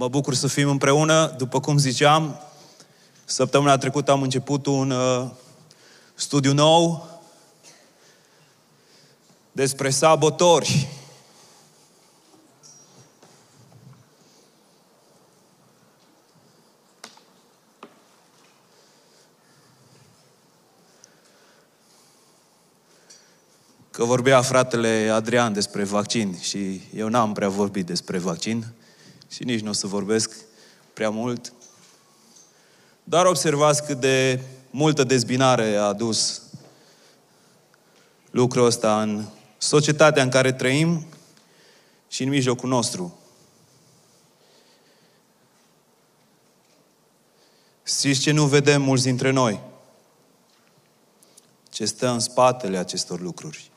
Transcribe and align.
Mă 0.00 0.08
bucur 0.08 0.34
să 0.34 0.46
fim 0.46 0.68
împreună. 0.68 1.34
După 1.36 1.60
cum 1.60 1.78
ziceam, 1.78 2.40
săptămâna 3.24 3.78
trecută 3.78 4.10
am 4.10 4.22
început 4.22 4.66
un 4.66 4.90
uh, 4.90 5.30
studiu 6.14 6.52
nou 6.52 7.08
despre 9.52 9.90
sabotori. 9.90 10.88
Că 23.90 24.04
vorbea 24.04 24.42
fratele 24.42 25.10
Adrian 25.12 25.52
despre 25.52 25.84
vaccin 25.84 26.38
și 26.38 26.80
eu 26.94 27.08
n-am 27.08 27.32
prea 27.32 27.48
vorbit 27.48 27.86
despre 27.86 28.18
vaccin 28.18 28.74
și 29.30 29.44
nici 29.44 29.60
nu 29.60 29.68
o 29.70 29.72
să 29.72 29.86
vorbesc 29.86 30.36
prea 30.92 31.10
mult. 31.10 31.52
Dar 33.04 33.26
observați 33.26 33.84
cât 33.84 34.00
de 34.00 34.40
multă 34.70 35.04
dezbinare 35.04 35.76
a 35.76 35.82
adus 35.82 36.42
lucrul 38.30 38.64
ăsta 38.64 39.02
în 39.02 39.24
societatea 39.58 40.22
în 40.22 40.28
care 40.28 40.52
trăim 40.52 41.06
și 42.08 42.22
în 42.22 42.28
mijlocul 42.28 42.68
nostru. 42.68 43.18
Știți 47.82 48.20
ce 48.20 48.30
nu 48.30 48.46
vedem 48.46 48.82
mulți 48.82 49.04
dintre 49.04 49.30
noi? 49.30 49.60
Ce 51.70 51.84
stă 51.84 52.08
în 52.08 52.18
spatele 52.18 52.78
acestor 52.78 53.20
lucruri. 53.20 53.69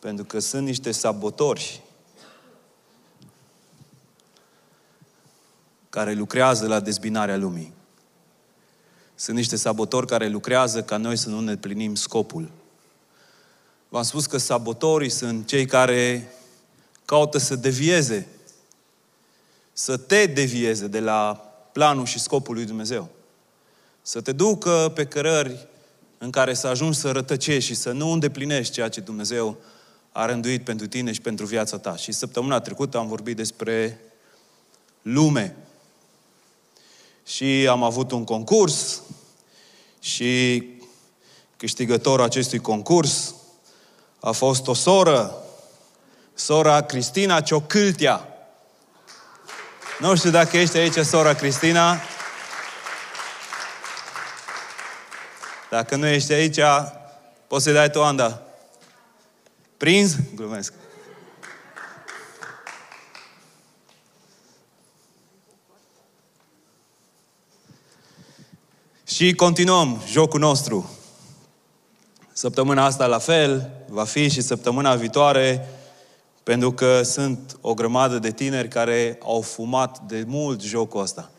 Pentru 0.00 0.24
că 0.24 0.38
sunt 0.38 0.66
niște 0.66 0.90
sabotori 0.90 1.82
care 5.90 6.12
lucrează 6.12 6.66
la 6.66 6.80
dezbinarea 6.80 7.36
lumii. 7.36 7.72
Sunt 9.14 9.36
niște 9.36 9.56
sabotori 9.56 10.06
care 10.06 10.28
lucrează 10.28 10.82
ca 10.82 10.96
noi 10.96 11.16
să 11.16 11.28
nu 11.28 11.40
ne 11.40 11.56
plinim 11.56 11.94
scopul. 11.94 12.50
V-am 13.88 14.02
spus 14.02 14.26
că 14.26 14.38
sabotorii 14.38 15.08
sunt 15.08 15.46
cei 15.46 15.66
care 15.66 16.32
caută 17.04 17.38
să 17.38 17.56
devieze, 17.56 18.28
să 19.72 19.96
te 19.96 20.26
devieze 20.26 20.86
de 20.86 21.00
la 21.00 21.34
planul 21.72 22.04
și 22.04 22.18
scopul 22.18 22.54
lui 22.54 22.64
Dumnezeu. 22.64 23.08
Să 24.02 24.20
te 24.20 24.32
ducă 24.32 24.92
pe 24.94 25.06
cărări 25.06 25.68
în 26.18 26.30
care 26.30 26.54
să 26.54 26.66
ajungi 26.66 26.98
să 26.98 27.10
rătăcești 27.10 27.70
și 27.70 27.74
să 27.74 27.92
nu 27.92 28.08
îndeplinești 28.08 28.72
ceea 28.72 28.88
ce 28.88 29.00
Dumnezeu 29.00 29.56
a 30.12 30.26
rânduit 30.26 30.64
pentru 30.64 30.86
tine 30.86 31.12
și 31.12 31.20
pentru 31.20 31.46
viața 31.46 31.78
ta. 31.78 31.96
Și 31.96 32.12
săptămâna 32.12 32.60
trecută 32.60 32.98
am 32.98 33.08
vorbit 33.08 33.36
despre 33.36 34.00
lume. 35.02 35.56
Și 37.26 37.66
am 37.70 37.82
avut 37.82 38.10
un 38.10 38.24
concurs 38.24 39.00
și 40.00 40.62
câștigătorul 41.56 42.24
acestui 42.24 42.58
concurs 42.58 43.34
a 44.20 44.30
fost 44.30 44.66
o 44.66 44.74
soră, 44.74 45.44
sora 46.34 46.82
Cristina 46.82 47.40
Ciocâltia. 47.40 48.28
Nu 49.98 50.16
știu 50.16 50.30
dacă 50.30 50.56
ești 50.56 50.76
aici, 50.76 50.98
sora 50.98 51.34
Cristina. 51.34 52.00
Dacă 55.70 55.96
nu 55.96 56.06
ești 56.06 56.32
aici, 56.32 56.60
poți 57.46 57.64
să-i 57.64 57.72
dai 57.72 57.90
tu, 57.90 58.02
Anda. 58.02 58.49
Prins? 59.80 60.16
Glumesc. 60.34 60.72
Și 69.06 69.34
continuăm 69.34 70.02
jocul 70.06 70.40
nostru. 70.40 70.90
Săptămâna 72.32 72.84
asta 72.84 73.06
la 73.06 73.18
fel, 73.18 73.70
va 73.88 74.04
fi 74.04 74.28
și 74.28 74.40
săptămâna 74.40 74.94
viitoare, 74.94 75.68
pentru 76.42 76.72
că 76.72 77.02
sunt 77.02 77.56
o 77.60 77.74
grămadă 77.74 78.18
de 78.18 78.30
tineri 78.30 78.68
care 78.68 79.18
au 79.22 79.40
fumat 79.40 79.98
de 79.98 80.24
mult 80.26 80.60
jocul 80.60 81.00
ăsta. 81.00 81.30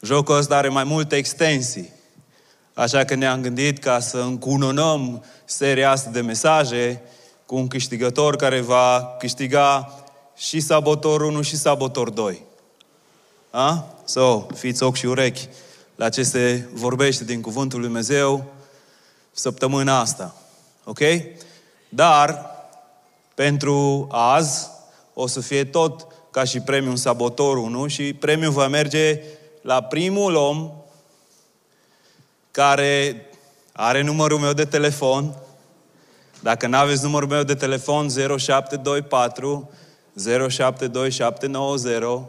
Jocul 0.00 0.36
ăsta 0.36 0.56
are 0.56 0.68
mai 0.68 0.84
multe 0.84 1.16
extensii. 1.16 1.92
Așa 2.74 3.04
că 3.04 3.14
ne-am 3.14 3.40
gândit 3.40 3.78
ca 3.78 4.00
să 4.00 4.18
încununăm 4.18 5.24
seria 5.44 5.90
asta 5.90 6.10
de 6.10 6.20
mesaje 6.20 7.02
cu 7.46 7.54
un 7.54 7.68
câștigător 7.68 8.36
care 8.36 8.60
va 8.60 9.16
câștiga 9.18 9.94
și 10.36 10.60
sabotor 10.60 11.20
1 11.20 11.42
și 11.42 11.56
sabotor 11.56 12.10
2. 12.10 12.42
A? 13.50 13.86
So, 14.04 14.46
fiți 14.54 14.82
ochi 14.82 14.96
și 14.96 15.06
urechi 15.06 15.48
la 15.96 16.08
ce 16.08 16.22
se 16.22 16.68
vorbește 16.72 17.24
din 17.24 17.40
Cuvântul 17.40 17.78
Lui 17.78 17.88
Dumnezeu 17.88 18.44
săptămâna 19.32 20.00
asta. 20.00 20.34
Ok? 20.84 21.00
Dar, 21.88 22.50
pentru 23.34 24.08
azi, 24.10 24.66
o 25.14 25.26
să 25.26 25.40
fie 25.40 25.64
tot 25.64 26.06
ca 26.30 26.44
și 26.44 26.60
premiul 26.60 26.96
Sabotor 26.96 27.56
1 27.56 27.86
și 27.86 28.12
premiul 28.12 28.52
va 28.52 28.68
merge 28.68 29.20
la 29.62 29.82
primul 29.82 30.34
om 30.34 30.70
care 32.52 33.26
are 33.72 34.02
numărul 34.02 34.38
meu 34.38 34.52
de 34.52 34.64
telefon. 34.64 35.34
Dacă 36.42 36.66
nu 36.66 36.76
aveți 36.76 37.02
numărul 37.02 37.28
meu 37.28 37.42
de 37.42 37.54
telefon, 37.54 38.08
0724 38.08 39.70
072790 40.14 42.28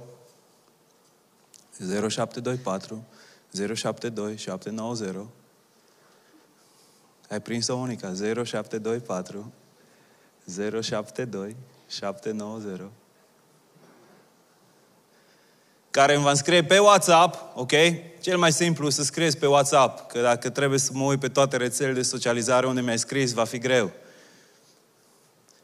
0724 2.09 3.03
072 3.53 4.37
790 4.37 5.25
Ai 7.29 7.41
prins-o, 7.41 7.77
Monica? 7.77 8.13
0724 8.13 9.53
072 10.81 11.55
790 11.87 12.81
care 15.93 16.15
îmi 16.15 16.23
va 16.23 16.33
scrie 16.33 16.63
pe 16.63 16.79
WhatsApp, 16.79 17.57
ok? 17.57 17.71
Cel 18.19 18.37
mai 18.37 18.51
simplu 18.51 18.89
să 18.89 19.03
scrieți 19.03 19.37
pe 19.37 19.45
WhatsApp, 19.45 20.11
că 20.11 20.21
dacă 20.21 20.49
trebuie 20.49 20.79
să 20.79 20.89
mă 20.93 21.03
uit 21.03 21.19
pe 21.19 21.27
toate 21.27 21.57
rețelele 21.57 21.93
de 21.93 22.01
socializare 22.01 22.67
unde 22.67 22.81
mi-ai 22.81 22.99
scris, 22.99 23.33
va 23.33 23.43
fi 23.43 23.57
greu. 23.57 23.91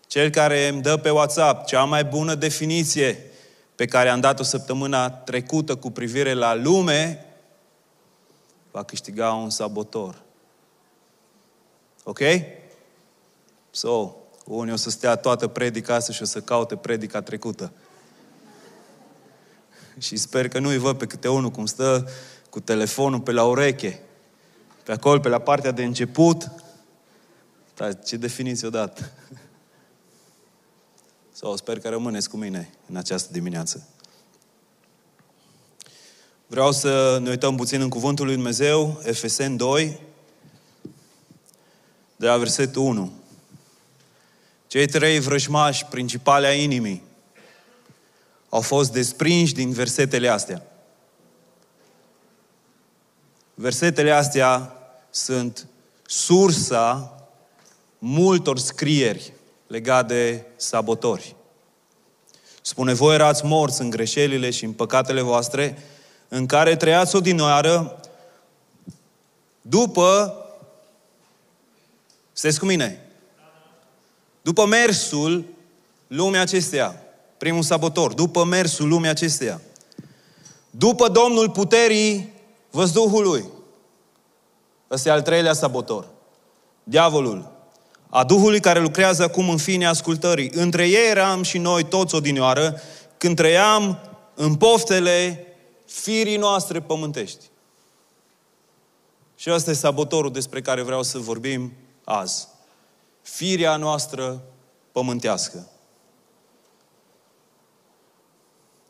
Cel 0.08 0.30
care 0.30 0.68
îmi 0.68 0.82
dă 0.82 0.98
pe 0.98 1.10
WhatsApp 1.10 1.66
cea 1.66 1.84
mai 1.84 2.04
bună 2.04 2.36
definiție 2.36 3.32
pe 3.76 3.86
care 3.86 4.10
am 4.10 4.20
dat-o 4.20 4.44
săptămâna 4.44 5.10
trecută 5.10 5.76
cu 5.76 5.92
privire 5.92 6.34
la 6.34 6.56
lume, 6.56 7.26
va 8.72 8.84
câștiga 8.84 9.32
un 9.32 9.50
sabotor. 9.50 10.22
Ok? 12.04 12.20
So, 13.72 14.16
unii 14.46 14.74
o 14.74 14.76
să 14.76 14.90
stea 14.90 15.16
toată 15.16 15.48
predica 15.48 15.96
asta 15.96 16.14
și 16.14 16.22
o 16.22 16.26
să 16.26 16.42
caute 16.42 16.76
predica 16.76 17.22
trecută. 17.22 17.72
Și 20.00 20.18
sper 20.18 20.48
că 20.48 20.60
nu-i 20.60 20.78
văd 20.78 20.98
pe 20.98 21.06
câte 21.06 21.28
unul 21.28 21.50
cum 21.50 21.66
stă 21.66 22.10
cu 22.50 22.60
telefonul 22.60 23.20
pe 23.20 23.32
la 23.32 23.44
ureche. 23.44 24.02
Pe 24.84 24.92
acolo, 24.92 25.20
pe 25.20 25.30
la 25.30 25.40
partea 25.40 25.72
de 25.72 25.84
început. 25.84 26.52
Dar 27.76 28.00
ce 28.00 28.18
definiție 28.18 28.68
o 28.68 28.70
dat? 28.70 29.12
Sau 31.32 31.56
sper 31.56 31.80
că 31.80 31.90
rămâneți 31.90 32.30
cu 32.30 32.38
mine 32.38 32.70
în 32.90 32.96
această 32.96 33.32
dimineață. 33.32 33.88
Vreau 36.48 36.72
să 36.72 37.20
ne 37.22 37.30
uităm 37.30 37.56
puțin 37.56 37.82
în 37.82 37.90
Cuvântul 37.90 38.26
lui 38.26 38.36
Dumnezeu, 38.36 39.02
Efesen 39.04 39.58
2, 39.58 40.00
de 42.16 42.26
la 42.26 42.38
versetul 42.38 42.82
1. 42.82 43.12
Cei 44.68 44.88
trei 44.88 45.20
vrăjmași 45.20 45.86
principale 45.86 46.48
a 46.48 46.54
inimii 46.54 47.04
au 48.50 48.62
fost 48.62 48.92
desprinși 48.92 49.54
din 49.54 49.72
versetele 49.72 50.28
astea. 50.28 50.64
Versetele 53.54 54.12
astea 54.12 54.74
sunt 55.10 55.68
sursa 56.06 57.14
multor 57.98 58.60
scrieri 58.60 59.34
legate 59.68 60.14
de 60.14 60.46
sabotori. 60.56 61.36
Spune, 62.62 62.94
voi 62.94 63.14
erați 63.14 63.46
morți 63.46 63.82
în 63.82 63.90
greșelile 63.90 64.50
și 64.50 64.66
în 64.66 64.74
păcatele 64.74 65.22
voastre, 65.22 65.78
în 66.28 66.46
care 66.46 66.76
trăiați 66.76 67.16
odinoară 67.16 68.00
după, 69.62 70.36
sunteți 72.34 72.60
cu 72.60 72.66
mine, 72.66 73.06
după 74.42 74.66
mersul 74.66 75.46
lumea 76.08 76.42
acesteia, 76.42 77.04
primul 77.40 77.64
sabotor, 77.64 78.14
după 78.14 78.44
mersul 78.44 78.88
lumea 78.88 79.10
acesteia, 79.10 79.62
după 80.70 81.08
Domnul 81.08 81.50
puterii 81.50 82.34
văzduhului, 82.72 83.46
ăsta 84.92 85.10
e 85.10 85.12
al 85.12 85.22
treilea 85.22 85.54
sabotor, 85.54 86.08
diavolul, 86.84 87.52
a 88.10 88.24
Duhului 88.24 88.60
care 88.60 88.80
lucrează 88.80 89.24
acum 89.24 89.50
în 89.50 89.58
fine 89.58 89.86
ascultării. 89.86 90.52
Între 90.54 90.88
ei 90.88 91.10
eram 91.10 91.44
și 91.44 91.58
noi 91.58 91.84
toți 91.84 92.16
odinioară, 92.16 92.82
când 93.18 93.36
trăiam 93.36 94.00
în 94.36 94.56
poftele 94.56 95.48
firii 95.86 96.38
noastre 96.38 96.82
pământești. 96.82 97.46
Și 99.36 99.52
ăsta 99.52 99.72
e 99.72 99.74
sabotorul 99.74 100.32
despre 100.32 100.62
care 100.62 100.82
vreau 100.82 101.04
să 101.04 101.18
vorbim 101.18 101.74
azi. 102.04 102.48
Firea 103.22 103.76
noastră 103.76 104.42
pământească. 104.92 105.68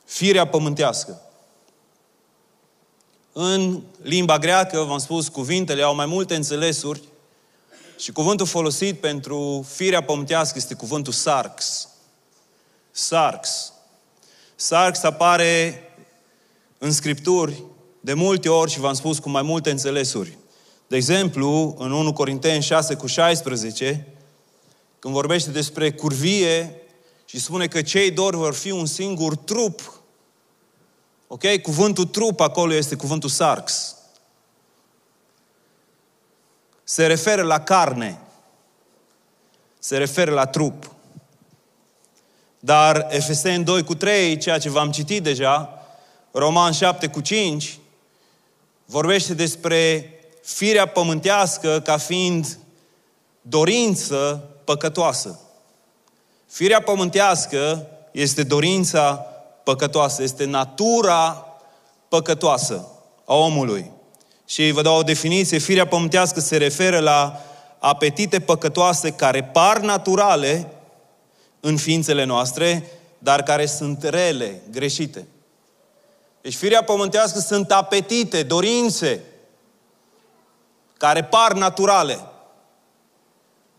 Firea 0.10 0.48
pământească. 0.48 1.22
În 3.32 3.82
limba 4.02 4.38
greacă, 4.38 4.80
v-am 4.80 4.98
spus, 4.98 5.28
cuvintele 5.28 5.82
au 5.82 5.96
mai 5.96 6.06
multe 6.06 6.36
înțelesuri 6.36 7.02
și 7.98 8.12
cuvântul 8.12 8.46
folosit 8.46 9.00
pentru 9.00 9.66
firea 9.70 10.04
pământească 10.04 10.54
este 10.58 10.74
cuvântul 10.74 11.14
sarx. 11.14 11.88
Sarx. 12.92 13.74
Sarx 14.56 15.04
apare 15.04 15.84
în 16.78 16.92
Scripturi 16.92 17.64
de 18.00 18.14
multe 18.14 18.50
ori 18.50 18.72
și 18.72 18.80
v-am 18.80 18.94
spus 18.94 19.20
cu 19.20 19.30
mai 19.30 19.42
multe 19.42 19.72
înțelesuri. 19.72 20.38
De 20.88 20.96
exemplu, 20.96 21.76
în 21.80 21.92
1 21.92 22.14
Corinteni 22.14 22.64
6 22.64 22.96
cu 22.96 23.08
16, 23.08 24.08
când 25.00 25.14
vorbește 25.14 25.52
despre 25.52 25.92
curvie 25.92 26.82
și 27.26 27.40
spune 27.40 27.68
că 27.68 27.82
cei 27.82 28.12
doi 28.12 28.32
vor 28.32 28.54
fi 28.54 28.72
un 28.72 28.86
singur 28.86 29.36
trup. 29.36 29.99
Ok? 31.32 31.62
Cuvântul 31.62 32.06
trup 32.06 32.40
acolo 32.40 32.74
este 32.74 32.96
cuvântul 32.96 33.30
sarx. 33.30 33.96
Se 36.84 37.06
referă 37.06 37.42
la 37.42 37.60
carne. 37.60 38.20
Se 39.80 39.98
referă 39.98 40.32
la 40.32 40.46
trup. 40.46 40.92
Dar 42.60 43.08
Efeseni 43.10 43.64
2 43.64 43.84
cu 43.84 43.96
3, 43.96 44.38
ceea 44.38 44.58
ce 44.58 44.70
v-am 44.70 44.92
citit 44.92 45.24
deja, 45.24 45.84
Roman 46.32 46.72
7 46.72 47.08
cu 47.08 47.22
5, 47.22 47.80
vorbește 48.86 49.34
despre 49.34 50.14
firea 50.44 50.86
pământească 50.86 51.80
ca 51.80 51.98
fiind 51.98 52.58
dorință 53.42 54.50
păcătoasă. 54.64 55.40
Firea 56.48 56.82
pământească 56.82 57.88
este 58.12 58.44
dorința 58.44 59.26
păcătoasă, 59.70 60.24
este 60.24 60.46
natura 60.46 61.46
păcătoasă 62.08 62.88
a 63.26 63.36
omului. 63.36 63.92
Și 64.46 64.72
vă 64.72 64.82
dau 64.82 64.98
o 64.98 65.04
definiție, 65.04 65.58
firea 65.58 65.88
pământească 65.88 66.40
se 66.40 66.58
referă 66.58 67.00
la 67.00 67.42
apetite 67.80 68.40
păcătoase 68.40 69.12
care 69.12 69.44
par 69.44 69.80
naturale 69.80 70.72
în 71.60 71.78
ființele 71.78 72.24
noastre, 72.24 72.92
dar 73.18 73.44
care 73.44 73.66
sunt 73.66 74.04
rele, 74.04 74.62
greșite. 74.72 75.28
Deci 76.42 76.56
firea 76.56 76.84
pământească 76.84 77.40
sunt 77.40 77.72
apetite, 77.72 78.44
dorințe, 78.44 79.24
care 80.98 81.24
par 81.24 81.54
naturale, 81.54 82.20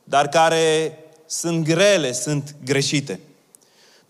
dar 0.05 0.29
care 0.29 0.99
sunt 1.27 1.65
grele, 1.65 2.13
sunt 2.13 2.55
greșite. 2.65 3.21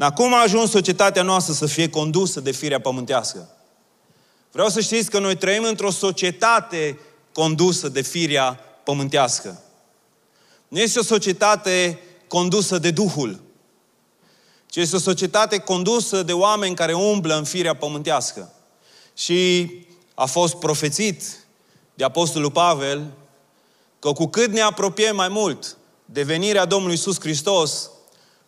Dar 0.01 0.13
cum 0.13 0.35
a 0.35 0.43
ajuns 0.43 0.71
societatea 0.71 1.23
noastră 1.23 1.53
să 1.53 1.67
fie 1.67 1.89
condusă 1.89 2.41
de 2.41 2.51
firea 2.51 2.81
pământească? 2.81 3.49
Vreau 4.53 4.69
să 4.69 4.81
știți 4.81 5.11
că 5.11 5.19
noi 5.19 5.37
trăim 5.37 5.65
într-o 5.65 5.91
societate 5.91 6.99
condusă 7.33 7.89
de 7.89 8.01
firea 8.01 8.61
pământească. 8.85 9.63
Nu 10.69 10.79
este 10.79 10.99
o 10.99 11.03
societate 11.03 12.01
condusă 12.29 12.79
de 12.79 12.91
Duhul, 12.91 13.41
ci 14.67 14.77
este 14.77 14.97
o 14.97 14.99
societate 14.99 15.59
condusă 15.59 16.23
de 16.23 16.33
oameni 16.33 16.75
care 16.75 16.93
umblă 16.93 17.37
în 17.37 17.45
firea 17.45 17.75
pământească. 17.75 18.53
Și 19.15 19.71
a 20.15 20.25
fost 20.25 20.55
profețit 20.55 21.23
de 21.95 22.05
Apostolul 22.05 22.51
Pavel 22.51 23.07
că 23.99 24.13
cu 24.13 24.27
cât 24.27 24.53
ne 24.53 24.61
apropiem 24.61 25.17
mai 25.17 25.29
mult 25.29 25.77
de 26.05 26.23
venirea 26.23 26.65
Domnului 26.65 26.95
Isus 26.95 27.21
Hristos, 27.21 27.91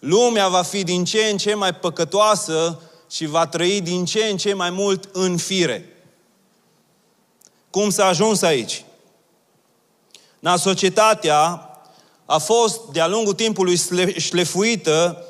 lumea 0.05 0.49
va 0.49 0.63
fi 0.63 0.83
din 0.83 1.05
ce 1.05 1.25
în 1.31 1.37
ce 1.37 1.55
mai 1.55 1.75
păcătoasă 1.75 2.81
și 3.11 3.27
va 3.27 3.47
trăi 3.47 3.81
din 3.81 4.05
ce 4.05 4.25
în 4.25 4.37
ce 4.37 4.55
mai 4.55 4.71
mult 4.71 5.09
în 5.13 5.37
fire. 5.37 5.97
Cum 7.71 7.91
s-a 7.91 8.07
ajuns 8.07 8.43
aici? 8.43 8.85
Na, 10.39 10.57
societatea 10.57 11.71
a 12.27 12.39
fost 12.39 12.81
de-a 12.93 13.07
lungul 13.07 13.33
timpului 13.33 13.81
șlefuită 14.17 15.25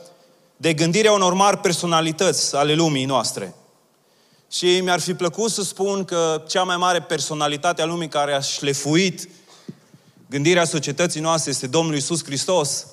de 0.57 0.75
gândirea 0.75 1.13
unor 1.13 1.33
mari 1.33 1.59
personalități 1.59 2.57
ale 2.57 2.75
lumii 2.75 3.05
noastre. 3.05 3.55
Și 4.51 4.81
mi-ar 4.81 5.01
fi 5.01 5.15
plăcut 5.15 5.51
să 5.51 5.63
spun 5.63 6.05
că 6.05 6.43
cea 6.49 6.63
mai 6.63 6.77
mare 6.77 7.01
personalitate 7.01 7.83
a 7.83 7.87
lumii 7.87 8.09
care 8.09 8.33
a 8.33 8.41
șlefuit 8.41 9.29
gândirea 10.29 10.65
societății 10.65 11.21
noastre 11.21 11.51
este 11.51 11.67
Domnul 11.67 11.97
Isus 11.97 12.25
Hristos, 12.25 12.87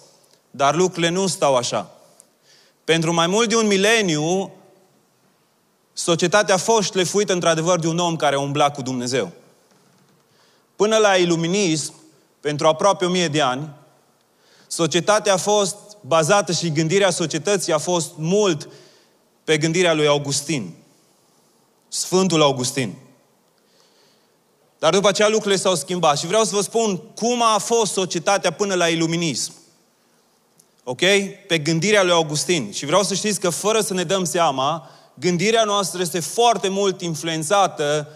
dar 0.52 0.76
lucrurile 0.76 1.10
nu 1.10 1.28
stau 1.28 1.56
așa. 1.56 1.92
Pentru 2.84 3.14
mai 3.14 3.28
mult 3.28 3.50
de 3.50 3.56
un 3.56 3.68
mileniu, 3.68 4.52
societatea 5.94 6.54
a 6.54 6.58
fost 6.58 6.92
șlefuită 6.92 7.34
într-adevăr 7.34 7.80
de 7.80 7.88
un 7.88 7.98
om 7.98 8.16
care 8.16 8.36
umbla 8.36 8.72
cu 8.72 8.82
Dumnezeu. 8.82 9.32
Până 10.76 10.98
la 10.98 11.16
iluminism, 11.16 11.94
pentru 12.40 12.68
aproape 12.68 13.06
o 13.06 13.10
mie 13.10 13.28
de 13.28 13.42
ani, 13.42 13.70
societatea 14.68 15.34
a 15.34 15.38
fost 15.38 15.76
bazată 16.02 16.52
și 16.52 16.72
gândirea 16.72 17.10
societății 17.10 17.74
a 17.74 17.78
fost 17.78 18.12
mult 18.16 18.70
pe 19.44 19.58
gândirea 19.58 19.94
lui 19.94 20.08
Augustin. 20.08 20.76
Sfântul 21.88 22.42
Augustin. 22.42 22.96
Dar 24.80 24.94
după 24.94 25.08
aceea 25.08 25.28
lucrurile 25.28 25.62
s-au 25.62 25.76
schimbat. 25.76 26.18
Și 26.18 26.28
vreau 26.28 26.44
să 26.44 26.56
vă 26.56 26.62
spun 26.62 26.98
cum 26.98 27.42
a 27.42 27.58
fost 27.58 27.92
societatea 27.92 28.52
până 28.52 28.76
la 28.76 28.88
iluminism. 28.88 29.54
Ok? 30.92 31.02
Pe 31.48 31.58
gândirea 31.58 32.04
lui 32.04 32.12
Augustin. 32.12 32.72
Și 32.72 32.86
vreau 32.86 33.04
să 33.04 33.14
știți 33.14 33.40
că 33.40 33.50
fără 33.50 33.82
să 33.82 33.94
ne 33.94 34.04
dăm 34.04 34.24
seama, 34.24 34.90
gândirea 35.14 35.64
noastră 35.64 36.02
este 36.02 36.20
foarte 36.20 36.68
mult 36.68 37.02
influențată 37.02 38.08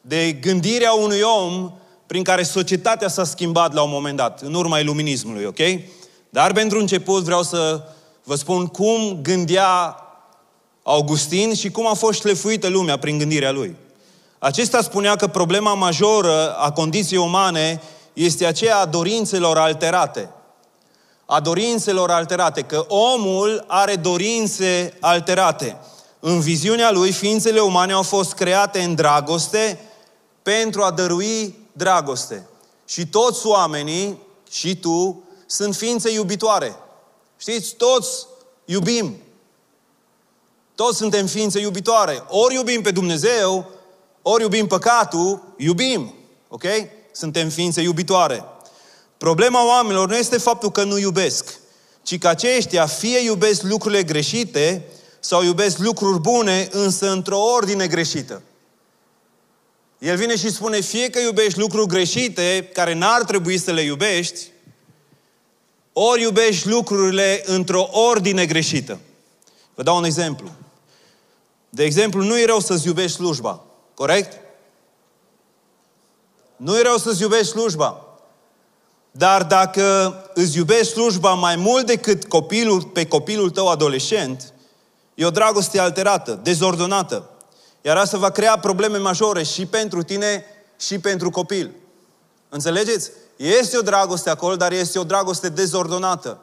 de 0.00 0.32
gândirea 0.32 0.92
unui 0.92 1.20
om 1.20 1.72
prin 2.06 2.22
care 2.22 2.42
societatea 2.42 3.08
s-a 3.08 3.24
schimbat 3.24 3.74
la 3.74 3.82
un 3.82 3.90
moment 3.90 4.16
dat, 4.16 4.40
în 4.40 4.54
urma 4.54 4.78
iluminismului, 4.78 5.44
ok? 5.44 5.58
Dar 6.30 6.52
pentru 6.52 6.78
început 6.78 7.22
vreau 7.22 7.42
să 7.42 7.82
vă 8.24 8.34
spun 8.34 8.66
cum 8.66 9.18
gândea 9.22 9.96
Augustin 10.82 11.54
și 11.54 11.70
cum 11.70 11.86
a 11.86 11.94
fost 11.94 12.20
șlefuită 12.20 12.68
lumea 12.68 12.96
prin 12.96 13.18
gândirea 13.18 13.50
lui. 13.50 13.76
Acesta 14.38 14.82
spunea 14.82 15.16
că 15.16 15.26
problema 15.26 15.74
majoră 15.74 16.54
a 16.54 16.72
condiției 16.72 17.20
umane 17.20 17.82
este 18.12 18.46
aceea 18.46 18.76
a 18.76 18.86
dorințelor 18.86 19.58
alterate. 19.58 20.30
A 21.26 21.40
dorințelor 21.40 22.10
alterate, 22.10 22.62
că 22.62 22.84
omul 22.88 23.64
are 23.66 23.96
dorințe 23.96 24.96
alterate. 25.00 25.76
În 26.20 26.40
viziunea 26.40 26.90
lui, 26.90 27.12
ființele 27.12 27.60
umane 27.60 27.92
au 27.92 28.02
fost 28.02 28.32
create 28.32 28.80
în 28.80 28.94
dragoste 28.94 29.80
pentru 30.42 30.82
a 30.82 30.90
dărui 30.90 31.58
dragoste. 31.72 32.48
Și 32.84 33.06
toți 33.06 33.46
oamenii, 33.46 34.18
și 34.50 34.76
tu, 34.76 35.22
sunt 35.46 35.74
ființe 35.74 36.12
iubitoare. 36.12 36.76
Știți, 37.36 37.74
toți 37.74 38.26
iubim. 38.64 39.16
Toți 40.74 40.96
suntem 40.96 41.26
ființe 41.26 41.60
iubitoare. 41.60 42.24
Ori 42.28 42.54
iubim 42.54 42.82
pe 42.82 42.90
Dumnezeu, 42.90 43.70
ori 44.22 44.42
iubim 44.42 44.66
păcatul, 44.66 45.42
iubim. 45.56 46.14
Ok? 46.48 46.64
Suntem 47.12 47.48
ființe 47.48 47.80
iubitoare. 47.80 48.44
Problema 49.18 49.66
oamenilor 49.66 50.08
nu 50.08 50.16
este 50.16 50.38
faptul 50.38 50.70
că 50.70 50.84
nu 50.84 50.98
iubesc, 50.98 51.58
ci 52.02 52.18
că 52.18 52.28
aceștia 52.28 52.86
fie 52.86 53.18
iubesc 53.18 53.62
lucrurile 53.62 54.02
greșite 54.02 54.84
sau 55.20 55.42
iubesc 55.42 55.78
lucruri 55.78 56.20
bune, 56.20 56.68
însă 56.70 57.10
într-o 57.10 57.38
ordine 57.38 57.86
greșită. 57.86 58.42
El 59.98 60.16
vine 60.16 60.36
și 60.36 60.50
spune, 60.50 60.80
fie 60.80 61.10
că 61.10 61.18
iubești 61.18 61.58
lucruri 61.58 61.88
greșite, 61.88 62.70
care 62.72 62.92
n-ar 62.92 63.24
trebui 63.24 63.58
să 63.58 63.72
le 63.72 63.80
iubești, 63.80 64.40
ori 65.92 66.22
iubești 66.22 66.68
lucrurile 66.68 67.42
într-o 67.44 67.88
ordine 67.92 68.46
greșită. 68.46 68.98
Vă 69.74 69.82
dau 69.82 69.96
un 69.96 70.04
exemplu. 70.04 70.50
De 71.68 71.84
exemplu, 71.84 72.22
nu 72.22 72.38
e 72.38 72.44
rău 72.44 72.60
să-ți 72.60 72.86
iubești 72.86 73.16
slujba. 73.16 73.64
Corect? 73.94 74.40
Nu 76.56 76.78
e 76.78 76.82
rău 76.82 76.96
să-ți 76.96 77.22
iubești 77.22 77.46
slujba. 77.46 78.05
Dar 79.16 79.42
dacă 79.42 80.14
îți 80.34 80.56
iubești 80.56 80.92
slujba 80.92 81.34
mai 81.34 81.56
mult 81.56 81.86
decât 81.86 82.24
copilul, 82.24 82.82
pe 82.82 83.06
copilul 83.06 83.50
tău 83.50 83.68
adolescent, 83.68 84.52
e 85.14 85.24
o 85.24 85.30
dragoste 85.30 85.78
alterată, 85.78 86.40
dezordonată. 86.42 87.30
Iar 87.82 87.96
asta 87.96 88.18
va 88.18 88.30
crea 88.30 88.58
probleme 88.58 88.98
majore 88.98 89.42
și 89.42 89.66
pentru 89.66 90.02
tine 90.02 90.44
și 90.80 90.98
pentru 90.98 91.30
copil. 91.30 91.70
Înțelegeți? 92.48 93.10
Este 93.36 93.78
o 93.78 93.80
dragoste 93.80 94.30
acolo, 94.30 94.56
dar 94.56 94.72
este 94.72 94.98
o 94.98 95.04
dragoste 95.04 95.48
dezordonată. 95.48 96.40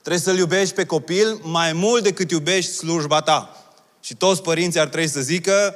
Trebuie 0.00 0.22
să-l 0.22 0.38
iubești 0.38 0.74
pe 0.74 0.86
copil 0.86 1.40
mai 1.42 1.72
mult 1.72 2.02
decât 2.02 2.30
iubești 2.30 2.72
slujba 2.72 3.20
ta. 3.20 3.56
Și 4.00 4.14
toți 4.14 4.42
părinții 4.42 4.80
ar 4.80 4.88
trebui 4.88 5.08
să 5.08 5.20
zică, 5.20 5.74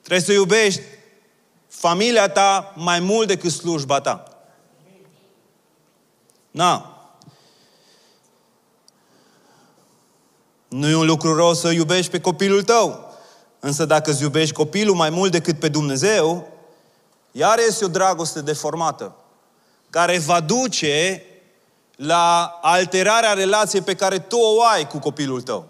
trebuie 0.00 0.26
să 0.26 0.32
iubești 0.32 0.80
familia 1.68 2.28
ta 2.28 2.72
mai 2.76 3.00
mult 3.00 3.28
decât 3.28 3.50
slujba 3.50 4.00
ta. 4.00 4.33
Na. 6.54 6.98
Nu 10.68 10.88
e 10.88 10.94
un 10.94 11.06
lucru 11.06 11.36
rău 11.36 11.54
să 11.54 11.70
iubești 11.70 12.10
pe 12.10 12.20
copilul 12.20 12.62
tău. 12.62 13.14
Însă 13.60 13.84
dacă 13.84 14.10
îți 14.10 14.22
iubești 14.22 14.54
copilul 14.54 14.94
mai 14.94 15.10
mult 15.10 15.30
decât 15.30 15.58
pe 15.58 15.68
Dumnezeu, 15.68 16.48
iar 17.32 17.58
este 17.58 17.84
o 17.84 17.88
dragoste 17.88 18.40
deformată, 18.40 19.16
care 19.90 20.18
va 20.18 20.40
duce 20.40 21.24
la 21.96 22.58
alterarea 22.62 23.32
relației 23.32 23.82
pe 23.82 23.94
care 23.94 24.18
tu 24.18 24.36
o 24.36 24.62
ai 24.62 24.86
cu 24.86 24.98
copilul 24.98 25.42
tău. 25.42 25.68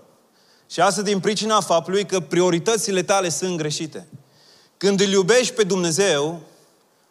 Și 0.71 0.81
asta 0.81 1.03
din 1.03 1.21
pricina 1.21 1.61
faptului 1.61 2.07
că 2.07 2.21
prioritățile 2.21 3.03
tale 3.03 3.29
sunt 3.29 3.57
greșite. 3.57 4.09
Când 4.77 5.01
îl 5.01 5.09
iubești 5.09 5.55
pe 5.55 5.63
Dumnezeu, 5.63 6.41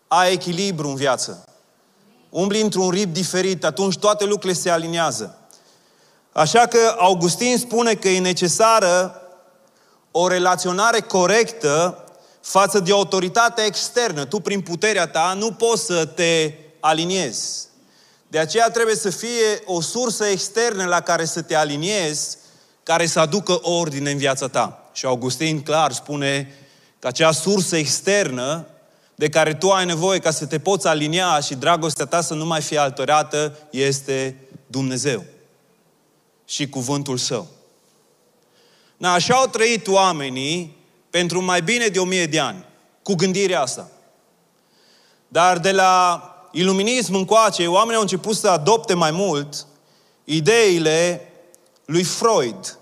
ai 0.08 0.32
echilibru 0.32 0.88
în 0.88 0.96
viață. 0.96 1.48
Umbli 2.34 2.62
într-un 2.62 2.90
ritm 2.90 3.12
diferit, 3.12 3.66
atunci 3.66 3.98
toate 3.98 4.26
lucrurile 4.26 4.60
se 4.60 4.70
aliniază. 4.70 5.38
Așa 6.32 6.68
că 6.68 6.96
Augustin 6.98 7.58
spune 7.58 7.94
că 7.94 8.10
e 8.10 8.20
necesară 8.20 9.22
o 10.12 10.28
relaționare 10.28 11.00
corectă 11.00 12.04
față 12.42 12.80
de 12.80 12.92
autoritatea 12.92 13.66
externă. 13.66 14.26
Tu, 14.26 14.40
prin 14.40 14.62
puterea 14.62 15.08
ta, 15.08 15.34
nu 15.38 15.52
poți 15.52 15.86
să 15.86 16.06
te 16.06 16.54
aliniezi. 16.80 17.68
De 18.28 18.40
aceea 18.40 18.70
trebuie 18.70 18.96
să 18.96 19.10
fie 19.10 19.62
o 19.66 19.82
sursă 19.82 20.26
externă 20.26 20.86
la 20.86 21.02
care 21.02 21.26
să 21.26 21.42
te 21.42 21.56
aliniezi, 21.56 22.38
care 22.84 23.06
să 23.06 23.20
aducă 23.20 23.60
ordine 23.62 24.12
în 24.12 24.18
viața 24.18 24.48
ta. 24.48 24.90
Și 24.94 25.06
Augustin 25.06 25.62
clar 25.62 25.92
spune 25.92 26.56
că 27.00 27.08
acea 27.08 27.32
sursă 27.32 27.78
externă 27.78 28.68
de 29.16 29.30
care 29.30 29.54
tu 29.54 29.70
ai 29.70 29.86
nevoie 29.86 30.20
ca 30.20 30.32
să 30.32 30.46
te 30.46 30.60
poți 30.60 30.88
alinia 30.88 31.40
și 31.40 31.56
dragostea 31.56 32.06
ta 32.06 32.22
să 32.22 32.34
nu 32.34 32.46
mai 32.46 32.62
fie 32.62 32.78
alterată 32.78 33.58
este 33.70 34.36
Dumnezeu 34.68 35.24
și 36.46 36.70
cuvântul 36.70 37.18
Său. 37.18 37.48
Na, 38.98 39.14
așa 39.14 39.36
au 39.36 39.48
trăit 39.48 39.88
oamenii 39.88 40.78
pentru 41.10 41.42
mai 41.42 41.62
bine 41.62 41.88
de 41.88 42.00
o 42.00 42.06
mie 42.06 42.26
de 42.26 42.40
ani, 42.40 42.66
cu 43.04 43.14
gândirea 43.14 43.62
asta. 43.62 43.92
Dar 45.28 45.60
de 45.60 45.72
la 45.72 46.22
iluminism 46.52 47.16
încoace, 47.16 47.68
oamenii 47.68 47.96
au 47.96 48.02
început 48.02 48.36
să 48.36 48.50
adopte 48.50 48.94
mai 48.94 49.12
mult 49.12 49.66
ideile 50.24 51.28
lui 51.86 52.04
Freud. 52.04 52.78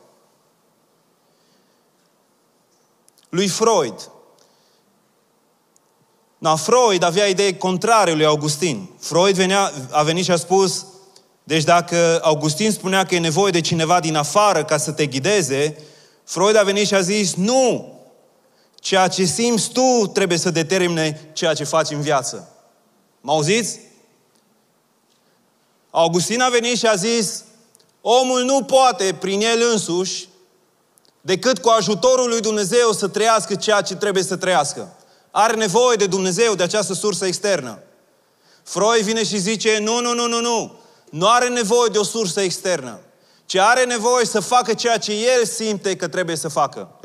Lui 3.29 3.47
Freud. 3.47 4.10
Na, 6.41 6.55
Freud 6.55 7.03
avea 7.03 7.25
idei 7.25 7.57
contrare 7.57 8.13
lui 8.13 8.25
Augustin. 8.25 8.89
Freud 8.99 9.35
venea, 9.35 9.71
a 9.89 10.03
venit 10.03 10.23
și 10.23 10.31
a 10.31 10.35
spus, 10.35 10.85
deci 11.43 11.63
dacă 11.63 12.19
Augustin 12.23 12.71
spunea 12.71 13.05
că 13.05 13.15
e 13.15 13.19
nevoie 13.19 13.51
de 13.51 13.61
cineva 13.61 13.99
din 13.99 14.15
afară 14.15 14.63
ca 14.63 14.77
să 14.77 14.91
te 14.91 15.05
ghideze, 15.05 15.77
Freud 16.23 16.55
a 16.55 16.63
venit 16.63 16.87
și 16.87 16.93
a 16.93 17.01
zis, 17.01 17.33
nu, 17.35 17.93
ceea 18.75 19.07
ce 19.07 19.23
simți 19.23 19.71
tu 19.71 20.07
trebuie 20.13 20.37
să 20.37 20.49
determine 20.49 21.29
ceea 21.33 21.53
ce 21.53 21.63
faci 21.63 21.89
în 21.89 22.01
viață. 22.01 22.55
Mă 23.21 23.31
auziți? 23.31 23.79
Augustin 25.89 26.41
a 26.41 26.49
venit 26.49 26.77
și 26.77 26.85
a 26.85 26.95
zis, 26.95 27.43
omul 28.01 28.43
nu 28.43 28.63
poate 28.63 29.15
prin 29.19 29.41
el 29.41 29.59
însuși 29.71 30.27
decât 31.21 31.59
cu 31.59 31.69
ajutorul 31.69 32.29
lui 32.29 32.41
Dumnezeu 32.41 32.91
să 32.91 33.07
trăiască 33.07 33.55
ceea 33.55 33.81
ce 33.81 33.95
trebuie 33.95 34.23
să 34.23 34.35
trăiască. 34.35 34.95
Are 35.31 35.55
nevoie 35.55 35.95
de 35.95 36.07
Dumnezeu, 36.07 36.55
de 36.55 36.63
această 36.63 36.93
sursă 36.93 37.25
externă. 37.25 37.79
Freud 38.63 39.01
vine 39.01 39.23
și 39.23 39.37
zice, 39.37 39.77
nu, 39.79 39.99
nu, 39.99 40.13
nu, 40.13 40.27
nu, 40.27 40.39
nu. 40.39 40.79
Nu 41.09 41.27
are 41.27 41.47
nevoie 41.47 41.89
de 41.91 41.97
o 41.97 42.03
sursă 42.03 42.41
externă, 42.41 42.99
ci 43.45 43.55
are 43.55 43.83
nevoie 43.85 44.25
să 44.25 44.39
facă 44.39 44.73
ceea 44.73 44.97
ce 44.97 45.11
el 45.11 45.45
simte 45.45 45.95
că 45.95 46.07
trebuie 46.07 46.35
să 46.35 46.47
facă. 46.47 46.99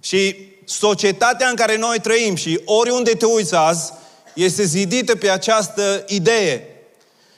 Și 0.00 0.36
societatea 0.64 1.48
în 1.48 1.54
care 1.54 1.76
noi 1.76 2.00
trăim 2.00 2.34
și 2.34 2.60
oriunde 2.64 3.10
te 3.10 3.26
uiți 3.26 3.54
azi, 3.54 3.92
este 4.34 4.64
zidită 4.64 5.16
pe 5.16 5.30
această 5.30 6.04
idee. 6.06 6.68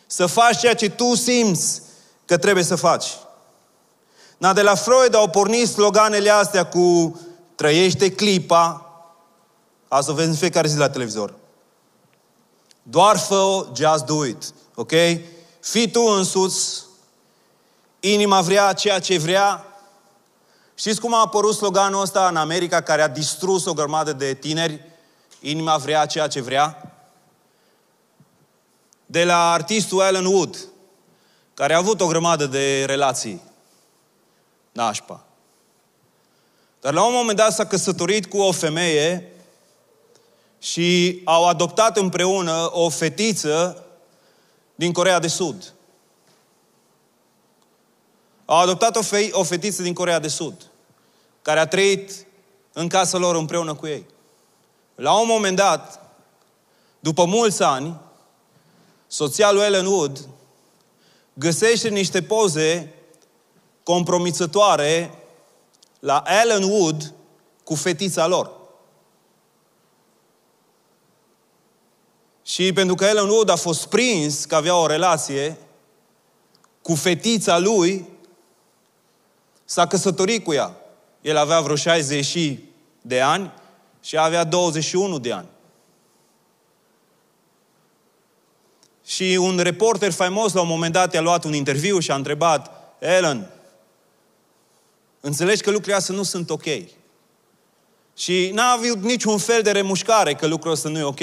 Să 0.07 0.27
faci 0.27 0.59
ceea 0.59 0.75
ce 0.75 0.91
tu 0.91 1.15
simți 1.15 1.83
că 2.25 2.37
trebuie 2.37 2.65
să 2.65 2.77
faci. 2.77 3.07
Na, 4.39 4.53
de 4.53 4.63
la 4.63 4.75
Freud 4.75 5.15
au 5.15 5.29
pornit 5.29 5.69
sloganele 5.69 6.31
astea 6.31 6.67
cu 6.67 7.21
trăiește 7.55 8.11
clipa, 8.11 8.86
Asta 9.97 10.13
o 10.13 10.15
vezi 10.15 10.29
în 10.29 10.35
fiecare 10.35 10.69
zi 10.69 10.77
la 10.77 10.91
televizor. 10.91 11.35
Doar 12.83 13.19
fă 13.19 13.67
just 13.77 14.05
do 14.05 14.25
it. 14.25 14.53
Ok? 14.75 14.93
Fii 15.61 15.91
tu 15.91 16.01
însuți, 16.01 16.85
inima 18.01 18.41
vrea 18.41 18.73
ceea 18.73 18.99
ce 18.99 19.19
vrea. 19.19 19.65
Știți 20.75 21.01
cum 21.01 21.15
a 21.15 21.21
apărut 21.21 21.55
sloganul 21.55 22.01
ăsta 22.01 22.29
în 22.29 22.37
America 22.37 22.81
care 22.81 23.03
a 23.03 23.09
distrus 23.09 23.65
o 23.65 23.73
grămadă 23.73 24.13
de 24.13 24.35
tineri? 24.35 24.85
Inima 25.41 25.77
vrea 25.77 26.07
ceea 26.07 26.27
ce 26.27 26.41
vrea. 26.41 26.93
De 29.07 29.25
la 29.25 29.53
artistul 29.53 30.01
Alan 30.01 30.25
Wood, 30.25 30.59
care 31.55 31.75
a 31.75 31.79
avut 31.79 32.01
o 32.01 32.07
grămadă 32.07 32.47
de 32.47 32.85
relații. 32.85 33.43
Nașpa. 34.73 35.25
Dar 36.81 36.93
la 36.93 37.07
un 37.07 37.13
moment 37.13 37.39
dat 37.39 37.53
s-a 37.53 37.67
căsătorit 37.67 38.27
cu 38.27 38.39
o 38.39 38.53
femeie 38.53 39.31
și 40.59 41.21
au 41.25 41.47
adoptat 41.47 41.97
împreună 41.97 42.71
o 42.73 42.89
fetiță 42.89 43.85
din 44.75 44.93
Corea 44.93 45.19
de 45.19 45.29
Sud. 45.29 45.75
Au 48.45 48.59
adoptat 48.59 48.97
o, 48.97 49.03
fe- 49.03 49.31
o 49.33 49.43
fetiță 49.43 49.83
din 49.83 49.95
Corea 49.95 50.19
de 50.19 50.29
Sud, 50.29 50.71
care 51.43 51.61
a 51.61 51.67
trăit 51.67 52.27
în 52.73 52.89
casa 52.89 53.19
lor 53.19 53.35
împreună 53.35 53.75
cu 53.75 53.87
ei. 53.87 54.07
La 54.95 55.21
un 55.21 55.27
moment 55.27 55.57
dat, 55.57 56.01
după 57.01 57.25
mulți 57.25 57.63
ani, 57.63 58.01
soția 59.07 59.53
lui 59.53 59.63
Ellen 59.63 59.87
Wood 59.87 60.29
găsește 61.35 61.89
niște 61.89 62.23
poze 62.23 62.95
compromițătoare 63.83 65.23
la 66.01 66.23
Ellen 66.43 66.63
Wood 66.63 67.15
cu 67.65 67.75
fetița 67.75 68.27
lor. 68.27 68.56
Și 72.47 72.73
pentru 72.73 72.95
că 72.95 73.05
Ellen 73.05 73.29
Wood 73.29 73.49
a 73.49 73.57
fost 73.57 73.87
prins 73.87 74.45
că 74.45 74.55
avea 74.55 74.77
o 74.77 74.87
relație 74.87 75.57
cu 76.83 76.95
fetița 76.95 77.59
lui, 77.59 78.09
s-a 79.65 79.87
căsătorit 79.87 80.45
cu 80.45 80.53
ea. 80.53 80.77
El 81.21 81.37
avea 81.37 81.61
vreo 81.61 81.77
60 81.77 82.59
de 83.01 83.21
ani 83.21 83.53
și 84.03 84.19
avea 84.19 84.45
21 84.45 85.19
de 85.19 85.33
ani. 85.33 85.49
Și 89.05 89.39
un 89.41 89.59
reporter 89.59 90.13
faimos 90.13 90.53
la 90.53 90.61
un 90.61 90.69
moment 90.69 90.93
dat 90.93 91.15
i-a 91.15 91.21
luat 91.21 91.45
un 91.45 91.55
interviu 91.55 91.99
și 91.99 92.11
a 92.11 92.15
întrebat, 92.15 92.71
Ellen, 92.99 93.51
înțelegi 95.21 95.63
că 95.63 95.71
lucrurile 95.71 95.97
astea 95.97 96.15
nu 96.15 96.23
sunt 96.23 96.51
ok. 96.51 96.65
Și 98.17 98.51
n-a 98.55 98.71
avut 98.71 99.03
niciun 99.03 99.39
fel 99.39 99.63
de 99.63 99.71
remușcare 99.71 100.35
că 100.35 100.47
lucrul 100.47 100.73
ăsta 100.73 100.89
nu 100.89 100.99
e 100.99 101.03
ok. 101.03 101.21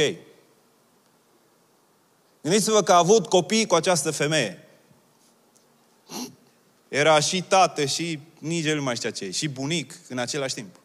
Gândiți-vă 2.43 2.81
că 2.81 2.91
a 2.91 2.97
avut 2.97 3.27
copii 3.27 3.65
cu 3.65 3.75
această 3.75 4.11
femeie. 4.11 4.67
Era 6.87 7.19
și 7.19 7.41
tată 7.41 7.85
și 7.85 8.19
nici 8.39 8.65
el 8.65 8.75
nu 8.75 8.83
mai 8.83 8.95
știa 8.95 9.11
ce 9.11 9.31
și 9.31 9.47
bunic 9.47 9.99
în 10.09 10.17
același 10.17 10.53
timp. 10.53 10.75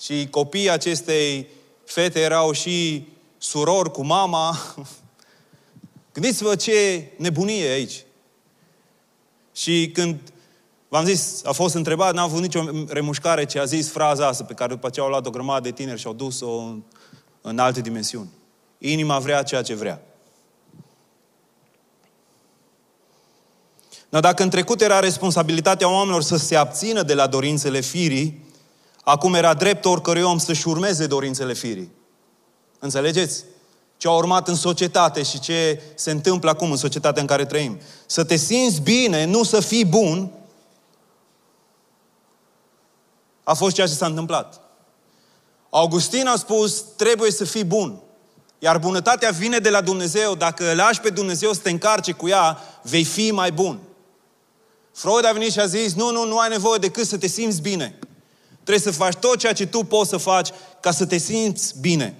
Și 0.00 0.28
copiii 0.30 0.70
acestei 0.70 1.48
fete 1.84 2.20
erau 2.20 2.52
și 2.52 3.08
surori 3.38 3.92
cu 3.92 4.04
mama. 4.04 4.56
Gândiți-vă 6.14 6.56
ce 6.56 7.08
nebunie 7.16 7.64
e 7.64 7.72
aici. 7.72 8.04
Și 9.54 9.90
când, 9.94 10.32
v-am 10.88 11.04
zis, 11.04 11.44
a 11.44 11.52
fost 11.52 11.74
întrebat, 11.74 12.14
n-a 12.14 12.22
avut 12.22 12.40
nicio 12.40 12.64
remușcare 12.88 13.46
ce 13.46 13.58
a 13.58 13.64
zis 13.64 13.90
fraza 13.90 14.26
asta, 14.26 14.44
pe 14.44 14.54
care 14.54 14.74
după 14.74 14.86
aceea 14.86 15.04
au 15.04 15.10
luat 15.10 15.26
o 15.26 15.30
grămadă 15.30 15.68
de 15.68 15.74
tineri 15.74 16.00
și 16.00 16.06
au 16.06 16.12
dus-o 16.12 16.56
în, 16.56 16.82
în 17.40 17.58
alte 17.58 17.80
dimensiuni. 17.80 18.38
Inima 18.82 19.18
vrea 19.18 19.42
ceea 19.42 19.62
ce 19.62 19.74
vrea. 19.74 20.02
Dar 24.08 24.20
dacă 24.20 24.42
în 24.42 24.50
trecut 24.50 24.80
era 24.80 25.00
responsabilitatea 25.00 25.90
oamenilor 25.90 26.22
să 26.22 26.36
se 26.36 26.56
abțină 26.56 27.02
de 27.02 27.14
la 27.14 27.26
dorințele 27.26 27.80
firii, 27.80 28.44
acum 29.04 29.34
era 29.34 29.54
drept 29.54 29.84
oricărui 29.84 30.22
om 30.22 30.38
să-și 30.38 30.68
urmeze 30.68 31.06
dorințele 31.06 31.52
firii. 31.52 31.92
Înțelegeți? 32.78 33.44
ce 34.00 34.08
a 34.08 34.10
urmat 34.10 34.48
în 34.48 34.54
societate 34.54 35.22
și 35.22 35.40
ce 35.40 35.82
se 35.94 36.10
întâmplă 36.10 36.50
acum 36.50 36.70
în 36.70 36.76
societatea 36.76 37.20
în 37.20 37.28
care 37.28 37.44
trăim. 37.44 37.80
Să 38.06 38.24
te 38.24 38.36
simți 38.36 38.80
bine, 38.80 39.24
nu 39.24 39.42
să 39.42 39.60
fii 39.60 39.84
bun, 39.84 40.30
a 43.42 43.54
fost 43.54 43.74
ceea 43.74 43.86
ce 43.86 43.92
s-a 43.92 44.06
întâmplat. 44.06 44.60
Augustin 45.70 46.26
a 46.26 46.36
spus, 46.36 46.84
trebuie 46.96 47.30
să 47.30 47.44
fii 47.44 47.64
bun. 47.64 48.00
Iar 48.62 48.78
bunătatea 48.78 49.30
vine 49.30 49.58
de 49.58 49.70
la 49.70 49.80
Dumnezeu. 49.80 50.34
Dacă 50.34 50.70
îl 50.70 50.76
lași 50.76 51.00
pe 51.00 51.10
Dumnezeu 51.10 51.52
să 51.52 51.60
te 51.60 51.70
încarce 51.70 52.12
cu 52.12 52.28
ea, 52.28 52.58
vei 52.82 53.04
fi 53.04 53.30
mai 53.30 53.52
bun. 53.52 53.80
Freud 54.92 55.24
a 55.24 55.32
venit 55.32 55.52
și 55.52 55.60
a 55.60 55.66
zis, 55.66 55.94
nu, 55.94 56.10
nu, 56.10 56.24
nu 56.24 56.38
ai 56.38 56.48
nevoie 56.48 56.78
decât 56.78 57.06
să 57.06 57.18
te 57.18 57.26
simți 57.26 57.60
bine. 57.60 57.98
Trebuie 58.52 58.92
să 58.92 58.98
faci 58.98 59.14
tot 59.14 59.38
ceea 59.38 59.52
ce 59.52 59.66
tu 59.66 59.84
poți 59.84 60.10
să 60.10 60.16
faci 60.16 60.48
ca 60.80 60.90
să 60.90 61.06
te 61.06 61.16
simți 61.16 61.74
bine. 61.80 62.14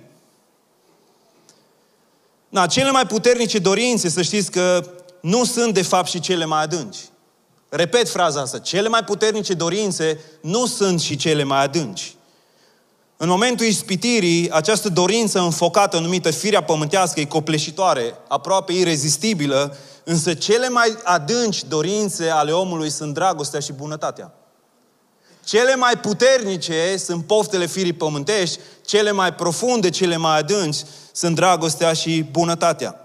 Na, 2.48 2.66
cele 2.66 2.90
mai 2.90 3.06
puternice 3.06 3.58
dorințe, 3.58 4.08
să 4.08 4.22
știți 4.22 4.50
că 4.50 4.90
nu 5.20 5.44
sunt 5.44 5.74
de 5.74 5.82
fapt 5.82 6.08
și 6.08 6.20
cele 6.20 6.44
mai 6.44 6.62
adânci. 6.62 6.98
Repet 7.68 8.08
fraza 8.08 8.40
asta, 8.40 8.58
cele 8.58 8.88
mai 8.88 9.04
puternice 9.04 9.54
dorințe 9.54 10.20
nu 10.40 10.66
sunt 10.66 11.00
și 11.00 11.16
cele 11.16 11.42
mai 11.42 11.62
adânci. 11.62 12.14
În 13.22 13.28
momentul 13.28 13.66
ispitirii, 13.66 14.50
această 14.50 14.88
dorință 14.88 15.40
înfocată, 15.40 15.98
numită 15.98 16.30
firea 16.30 16.62
pământească, 16.62 17.20
e 17.20 17.24
copleșitoare, 17.24 18.14
aproape 18.28 18.72
irezistibilă, 18.72 19.76
însă 20.04 20.34
cele 20.34 20.68
mai 20.68 20.96
adânci 21.04 21.64
dorințe 21.64 22.28
ale 22.28 22.52
omului 22.52 22.90
sunt 22.90 23.14
dragostea 23.14 23.60
și 23.60 23.72
bunătatea. 23.72 24.32
Cele 25.44 25.74
mai 25.74 25.96
puternice 25.96 26.96
sunt 26.96 27.24
poftele 27.24 27.66
firii 27.66 27.92
pământești, 27.92 28.58
cele 28.84 29.10
mai 29.10 29.34
profunde, 29.34 29.90
cele 29.90 30.16
mai 30.16 30.38
adânci 30.38 30.78
sunt 31.12 31.34
dragostea 31.34 31.92
și 31.92 32.24
bunătatea. 32.30 33.00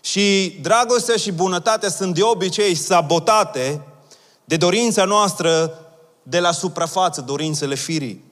Și 0.00 0.58
dragostea 0.62 1.16
și 1.16 1.32
bunătatea 1.32 1.88
sunt 1.88 2.14
de 2.14 2.22
obicei 2.22 2.74
sabotate 2.74 3.80
de 4.44 4.56
dorința 4.56 5.04
noastră 5.04 5.78
de 6.22 6.40
la 6.40 6.52
suprafață, 6.52 7.20
dorințele 7.20 7.74
firii. 7.74 8.26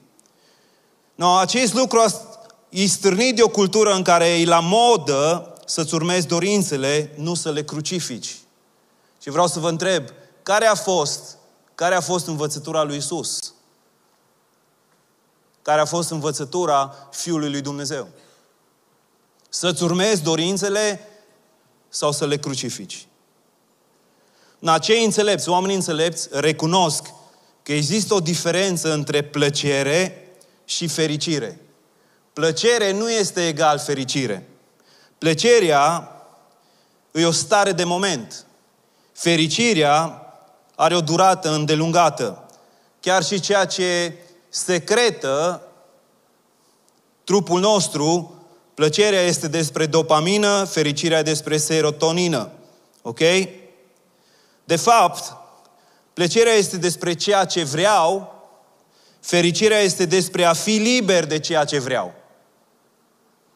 No, 1.17 1.37
acest 1.37 1.73
lucru 1.73 1.99
e 2.69 2.85
stârnit 2.85 3.35
de 3.35 3.43
o 3.43 3.47
cultură 3.47 3.93
în 3.93 4.03
care 4.03 4.39
e 4.39 4.45
la 4.45 4.59
modă 4.59 5.53
să-ți 5.65 5.93
urmezi 5.93 6.27
dorințele, 6.27 7.13
nu 7.15 7.33
să 7.33 7.51
le 7.51 7.63
crucifici. 7.63 8.35
Și 9.21 9.29
vreau 9.29 9.47
să 9.47 9.59
vă 9.59 9.69
întreb, 9.69 10.03
care 10.43 10.65
a 10.65 10.75
fost, 10.75 11.37
care 11.75 11.95
a 11.95 12.01
fost 12.01 12.27
învățătura 12.27 12.83
lui 12.83 12.97
Isus? 12.97 13.53
Care 15.61 15.81
a 15.81 15.85
fost 15.85 16.09
învățătura 16.09 16.95
Fiului 17.11 17.49
lui 17.49 17.61
Dumnezeu? 17.61 18.07
Să-ți 19.49 19.83
urmezi 19.83 20.21
dorințele 20.21 21.07
sau 21.89 22.11
să 22.11 22.25
le 22.25 22.37
crucifici? 22.37 23.07
Na, 24.59 24.77
cei 24.77 25.05
înțelepți, 25.05 25.49
oamenii 25.49 25.75
înțelepți, 25.75 26.27
recunosc 26.31 27.03
că 27.63 27.73
există 27.73 28.13
o 28.13 28.19
diferență 28.19 28.93
între 28.93 29.23
plăcere 29.23 30.26
și 30.67 30.87
fericire. 30.87 31.59
Plăcere 32.33 32.91
nu 32.91 33.11
este 33.11 33.47
egal 33.47 33.79
fericire. 33.79 34.47
Plăcerea 35.17 36.11
e 37.11 37.25
o 37.25 37.31
stare 37.31 37.71
de 37.71 37.83
moment. 37.83 38.45
Fericirea 39.13 40.21
are 40.75 40.95
o 40.95 41.01
durată 41.01 41.49
îndelungată. 41.49 42.45
Chiar 42.99 43.23
și 43.23 43.39
ceea 43.39 43.65
ce 43.65 44.13
secretă 44.49 45.61
trupul 47.23 47.59
nostru, 47.59 48.35
plăcerea 48.73 49.21
este 49.21 49.47
despre 49.47 49.85
dopamină, 49.85 50.63
fericirea 50.63 51.23
despre 51.23 51.57
serotonină. 51.57 52.51
Ok? 53.01 53.19
De 54.63 54.75
fapt, 54.75 55.35
plăcerea 56.13 56.53
este 56.53 56.77
despre 56.77 57.13
ceea 57.13 57.45
ce 57.45 57.63
vreau, 57.63 58.36
Fericirea 59.27 59.79
este 59.79 60.05
despre 60.05 60.43
a 60.43 60.53
fi 60.53 60.71
liber 60.71 61.25
de 61.25 61.39
ceea 61.39 61.63
ce 61.63 61.79
vreau. 61.79 62.13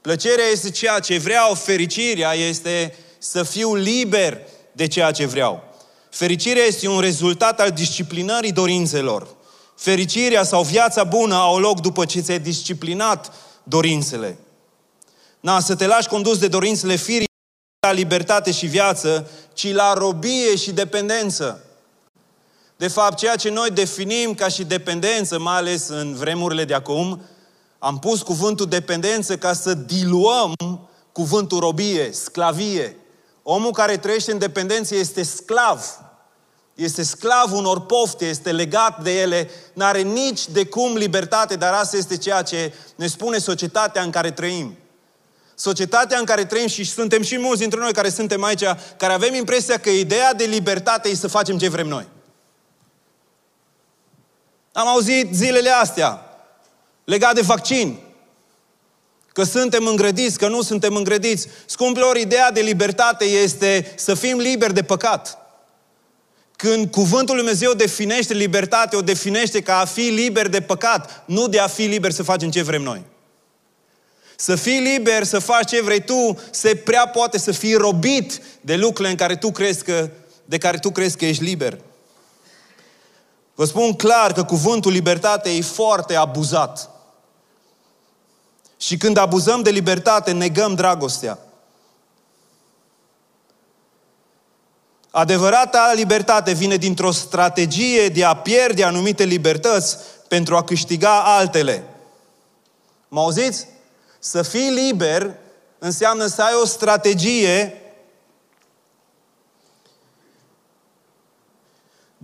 Plăcerea 0.02 0.46
este 0.46 0.70
ceea 0.70 1.00
ce 1.00 1.18
vreau, 1.18 1.54
fericirea 1.54 2.34
este 2.34 2.96
să 3.18 3.44
fiu 3.44 3.76
liber 3.76 4.42
de 4.72 4.88
ceea 4.88 5.12
ce 5.12 5.26
vreau. 5.26 5.64
Fericirea 6.10 6.64
este 6.64 6.88
un 6.88 7.00
rezultat 7.00 7.60
al 7.60 7.72
disciplinării 7.72 8.52
dorințelor. 8.52 9.36
Fericirea 9.76 10.44
sau 10.44 10.64
viața 10.64 11.04
bună 11.04 11.36
au 11.36 11.60
loc 11.60 11.82
după 11.82 12.06
ce 12.06 12.20
ți-ai 12.20 12.40
disciplinat 12.40 13.34
dorințele. 13.64 14.38
Na, 15.40 15.60
să 15.60 15.76
te 15.76 15.86
lași 15.86 16.08
condus 16.08 16.38
de 16.38 16.48
dorințele 16.48 16.96
firii 16.96 17.30
la 17.86 17.92
libertate 17.92 18.52
și 18.52 18.66
viață, 18.66 19.30
ci 19.54 19.74
la 19.74 19.94
robie 19.94 20.56
și 20.56 20.72
dependență. 20.72 21.66
De 22.82 22.88
fapt, 22.88 23.18
ceea 23.18 23.36
ce 23.36 23.50
noi 23.50 23.70
definim 23.70 24.34
ca 24.34 24.48
și 24.48 24.64
dependență, 24.64 25.40
mai 25.40 25.56
ales 25.56 25.88
în 25.88 26.14
vremurile 26.14 26.66
de 26.66 26.74
acum, 26.74 27.22
am 27.80 28.00
pus 28.00 28.22
cuvântul 28.22 28.66
dependență 28.66 29.38
ca 29.38 29.54
să 29.54 29.74
diluăm 29.74 30.54
cuvântul 31.12 31.60
robie, 31.60 32.12
sclavie. 32.12 32.96
Omul 33.44 33.72
care 33.72 33.98
trăiește 33.98 34.32
în 34.32 34.38
dependență 34.38 34.96
este 34.96 35.24
sclav. 35.24 35.86
Este 36.76 37.04
sclav 37.04 37.54
unor 37.54 37.86
pofte, 37.86 38.26
este 38.26 38.52
legat 38.52 39.04
de 39.04 39.20
ele, 39.20 39.50
nu 39.74 39.86
are 39.86 40.02
nici 40.02 40.48
de 40.48 40.66
cum 40.66 40.96
libertate, 40.96 41.56
dar 41.56 41.74
asta 41.74 41.98
este 41.98 42.18
ceea 42.18 42.42
ce 42.42 42.74
ne 42.96 43.08
spune 43.08 43.38
societatea 43.38 44.02
în 44.02 44.10
care 44.10 44.32
trăim. 44.32 44.78
Societatea 45.56 46.20
în 46.20 46.26
care 46.26 46.46
trăim 46.46 46.68
și 46.68 46.86
suntem 46.86 47.22
și 47.22 47.38
mulți 47.40 47.60
dintre 47.60 47.80
noi 47.80 47.94
care 47.94 48.10
suntem 48.10 48.44
aici, 48.44 48.64
care 48.98 49.14
avem 49.14 49.34
impresia 49.34 49.78
că 49.78 49.90
ideea 49.90 50.34
de 50.34 50.44
libertate 50.44 51.10
e 51.10 51.16
să 51.16 51.28
facem 51.28 51.58
ce 51.58 51.70
vrem 51.70 51.88
noi. 51.88 52.08
Am 54.72 54.88
auzit 54.88 55.28
zilele 55.34 55.70
astea 55.70 56.26
legat 57.04 57.36
de 57.36 57.42
vaccin. 57.42 57.98
Că 59.34 59.44
suntem 59.44 59.86
îngrădiți, 59.86 60.38
că 60.38 60.48
nu 60.48 60.62
suntem 60.62 60.96
îngrădiți. 60.96 61.48
Scumpilor, 61.66 62.18
ideea 62.18 62.52
de 62.52 62.62
libertate 62.62 63.26
este 63.26 63.94
să 63.96 64.14
fim 64.14 64.38
liberi 64.38 64.74
de 64.74 64.84
păcat. 64.84 65.38
Când 66.56 66.92
cuvântul 66.92 67.36
Lui 67.36 67.44
Dumnezeu 67.44 67.74
definește 67.74 68.34
libertate, 68.34 68.96
o 68.96 69.02
definește 69.02 69.62
ca 69.62 69.80
a 69.80 69.86
fi 69.86 70.02
liber 70.02 70.48
de 70.48 70.62
păcat, 70.62 71.24
nu 71.26 71.48
de 71.48 71.60
a 71.60 71.68
fi 71.68 71.82
liber 71.86 72.12
să 72.12 72.24
facem 72.24 72.50
ce 72.50 72.62
vrem 72.62 72.82
noi. 72.82 73.02
Să 74.36 74.56
fii 74.56 74.80
liber, 74.80 75.24
să 75.24 75.40
faci 75.40 75.70
ce 75.70 75.82
vrei 75.82 76.04
tu, 76.04 76.40
se 76.52 76.76
prea 76.76 77.08
poate 77.08 77.38
să 77.38 77.52
fii 77.52 77.74
robit 77.74 78.42
de 78.62 78.76
lucrurile 78.76 79.10
în 79.10 79.16
care 79.16 79.36
tu 79.36 79.52
crezi 79.52 79.84
că, 79.84 80.10
de 80.46 80.58
care 80.58 80.78
tu 80.78 80.92
crezi 80.92 81.18
că 81.18 81.26
ești 81.26 81.44
liber. 81.44 81.78
Vă 83.56 83.66
spun 83.66 83.94
clar 83.94 84.34
că 84.34 84.44
cuvântul 84.44 84.92
libertate 84.92 85.50
e 85.50 85.62
foarte 85.62 86.16
abuzat. 86.16 86.90
Și 88.78 88.98
când 88.98 89.18
abuzăm 89.18 89.62
de 89.62 89.70
libertate, 89.70 90.32
negăm 90.32 90.76
dragostea. 90.76 91.40
Adevărata 95.12 95.92
libertate 95.96 96.52
vine 96.52 96.76
dintr-o 96.76 97.12
strategie 97.12 98.08
de 98.08 98.24
a 98.24 98.36
pierde 98.36 98.84
anumite 98.84 99.24
libertăți 99.24 99.98
pentru 100.28 100.56
a 100.56 100.64
câștiga 100.64 101.24
altele. 101.24 101.84
Mă 103.08 103.20
auziți? 103.20 103.68
Să 104.20 104.42
fii 104.42 104.70
liber 104.70 105.36
înseamnă 105.80 106.26
să 106.26 106.42
ai 106.42 106.54
o 106.62 106.66
strategie 106.66 107.81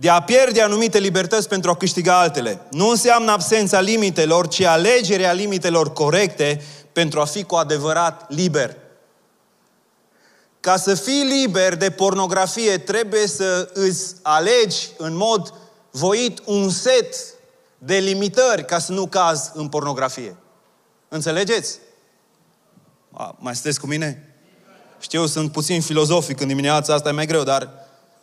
de 0.00 0.08
a 0.08 0.22
pierde 0.22 0.62
anumite 0.62 0.98
libertăți 0.98 1.48
pentru 1.48 1.70
a 1.70 1.76
câștiga 1.76 2.20
altele. 2.20 2.60
Nu 2.70 2.88
înseamnă 2.88 3.30
absența 3.30 3.80
limitelor, 3.80 4.48
ci 4.48 4.60
alegerea 4.60 5.32
limitelor 5.32 5.92
corecte 5.92 6.62
pentru 6.92 7.20
a 7.20 7.24
fi 7.24 7.44
cu 7.44 7.54
adevărat 7.54 8.30
liber. 8.32 8.76
Ca 10.60 10.76
să 10.76 10.94
fii 10.94 11.24
liber 11.24 11.76
de 11.76 11.90
pornografie, 11.90 12.78
trebuie 12.78 13.26
să 13.26 13.70
îți 13.72 14.14
alegi 14.22 14.88
în 14.96 15.16
mod 15.16 15.54
voit 15.90 16.42
un 16.44 16.70
set 16.70 17.16
de 17.78 17.96
limitări 17.96 18.64
ca 18.64 18.78
să 18.78 18.92
nu 18.92 19.06
cazi 19.06 19.50
în 19.54 19.68
pornografie. 19.68 20.36
Înțelegeți? 21.08 21.78
A, 23.12 23.36
mai 23.38 23.54
sunteți 23.54 23.80
cu 23.80 23.86
mine? 23.86 24.34
Știu, 25.00 25.26
sunt 25.26 25.52
puțin 25.52 25.80
filozofic 25.80 26.40
în 26.40 26.48
dimineața 26.48 26.94
asta, 26.94 27.08
e 27.08 27.12
mai 27.12 27.26
greu, 27.26 27.42
dar 27.42 27.77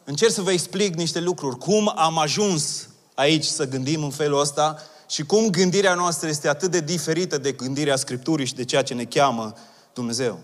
încerc 0.05 0.31
să 0.31 0.41
vă 0.41 0.51
explic 0.51 0.95
niște 0.95 1.19
lucruri. 1.19 1.57
Cum 1.57 1.91
am 1.95 2.17
ajuns 2.17 2.89
aici 3.13 3.43
să 3.43 3.67
gândim 3.67 4.03
în 4.03 4.09
felul 4.09 4.39
ăsta 4.39 4.81
și 5.09 5.23
cum 5.23 5.49
gândirea 5.49 5.93
noastră 5.93 6.29
este 6.29 6.47
atât 6.47 6.71
de 6.71 6.79
diferită 6.79 7.37
de 7.37 7.51
gândirea 7.51 7.95
Scripturii 7.95 8.45
și 8.45 8.55
de 8.55 8.63
ceea 8.63 8.83
ce 8.83 8.93
ne 8.93 9.03
cheamă 9.03 9.53
Dumnezeu. 9.93 10.39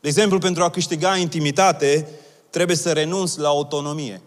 De 0.00 0.08
exemplu, 0.08 0.38
pentru 0.38 0.62
a 0.62 0.70
câștiga 0.70 1.16
intimitate, 1.16 2.08
trebuie 2.50 2.76
să 2.76 2.92
renunți 2.92 3.38
la 3.38 3.48
autonomie. 3.48 4.20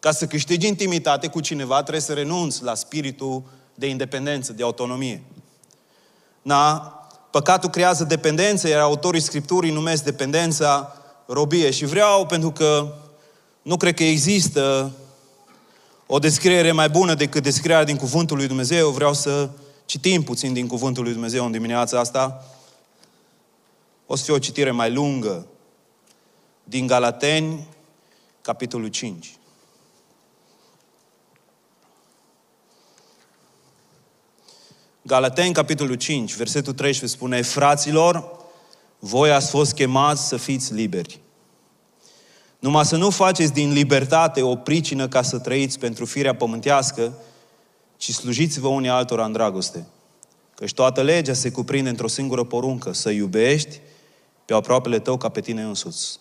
Ca 0.00 0.10
să 0.10 0.26
câștigi 0.26 0.66
intimitate 0.66 1.26
cu 1.26 1.40
cineva, 1.40 1.80
trebuie 1.80 2.00
să 2.00 2.12
renunți 2.12 2.62
la 2.62 2.74
spiritul 2.74 3.42
de 3.74 3.86
independență, 3.86 4.52
de 4.52 4.62
autonomie. 4.62 5.22
Na, 6.42 6.92
Păcatul 7.30 7.70
creează 7.70 8.04
dependență, 8.04 8.68
iar 8.68 8.80
autorii 8.80 9.20
Scripturii 9.20 9.72
numesc 9.72 10.04
dependența 10.04 10.96
robie. 11.28 11.70
Și 11.70 11.84
vreau, 11.84 12.26
pentru 12.26 12.50
că 12.50 12.94
nu 13.62 13.76
cred 13.76 13.94
că 13.94 14.04
există 14.04 14.92
o 16.06 16.18
descriere 16.18 16.72
mai 16.72 16.88
bună 16.88 17.14
decât 17.14 17.42
descrierea 17.42 17.84
din 17.84 17.96
Cuvântul 17.96 18.36
lui 18.36 18.46
Dumnezeu, 18.46 18.90
vreau 18.90 19.14
să 19.14 19.50
citim 19.84 20.22
puțin 20.22 20.52
din 20.52 20.66
Cuvântul 20.66 21.02
lui 21.02 21.12
Dumnezeu 21.12 21.44
în 21.44 21.52
dimineața 21.52 21.98
asta. 21.98 22.44
O 24.06 24.16
să 24.16 24.24
fie 24.24 24.34
o 24.34 24.38
citire 24.38 24.70
mai 24.70 24.92
lungă 24.92 25.46
din 26.64 26.86
Galateni, 26.86 27.68
capitolul 28.40 28.88
5. 28.88 29.32
Galateni, 35.02 35.54
capitolul 35.54 35.94
5, 35.94 36.34
versetul 36.34 36.72
13 36.72 37.18
spune, 37.18 37.42
Fraților, 37.42 38.37
voi 38.98 39.30
ați 39.30 39.50
fost 39.50 39.74
chemați 39.74 40.28
să 40.28 40.36
fiți 40.36 40.72
liberi. 40.74 41.20
Numai 42.58 42.84
să 42.84 42.96
nu 42.96 43.10
faceți 43.10 43.52
din 43.52 43.72
libertate 43.72 44.42
o 44.42 44.56
pricină 44.56 45.08
ca 45.08 45.22
să 45.22 45.38
trăiți 45.38 45.78
pentru 45.78 46.04
firea 46.04 46.34
pământească, 46.34 47.12
ci 47.96 48.12
slujiți-vă 48.12 48.68
unii 48.68 48.88
altora 48.88 49.24
în 49.24 49.32
dragoste. 49.32 49.86
Căci 50.54 50.72
toată 50.72 51.02
legea 51.02 51.32
se 51.32 51.50
cuprinde 51.50 51.88
într-o 51.88 52.08
singură 52.08 52.44
poruncă, 52.44 52.92
să 52.92 53.10
iubești 53.10 53.80
pe 54.44 54.54
aproapele 54.54 54.98
tău 54.98 55.16
ca 55.16 55.28
pe 55.28 55.40
tine 55.40 55.62
însuți. 55.62 56.18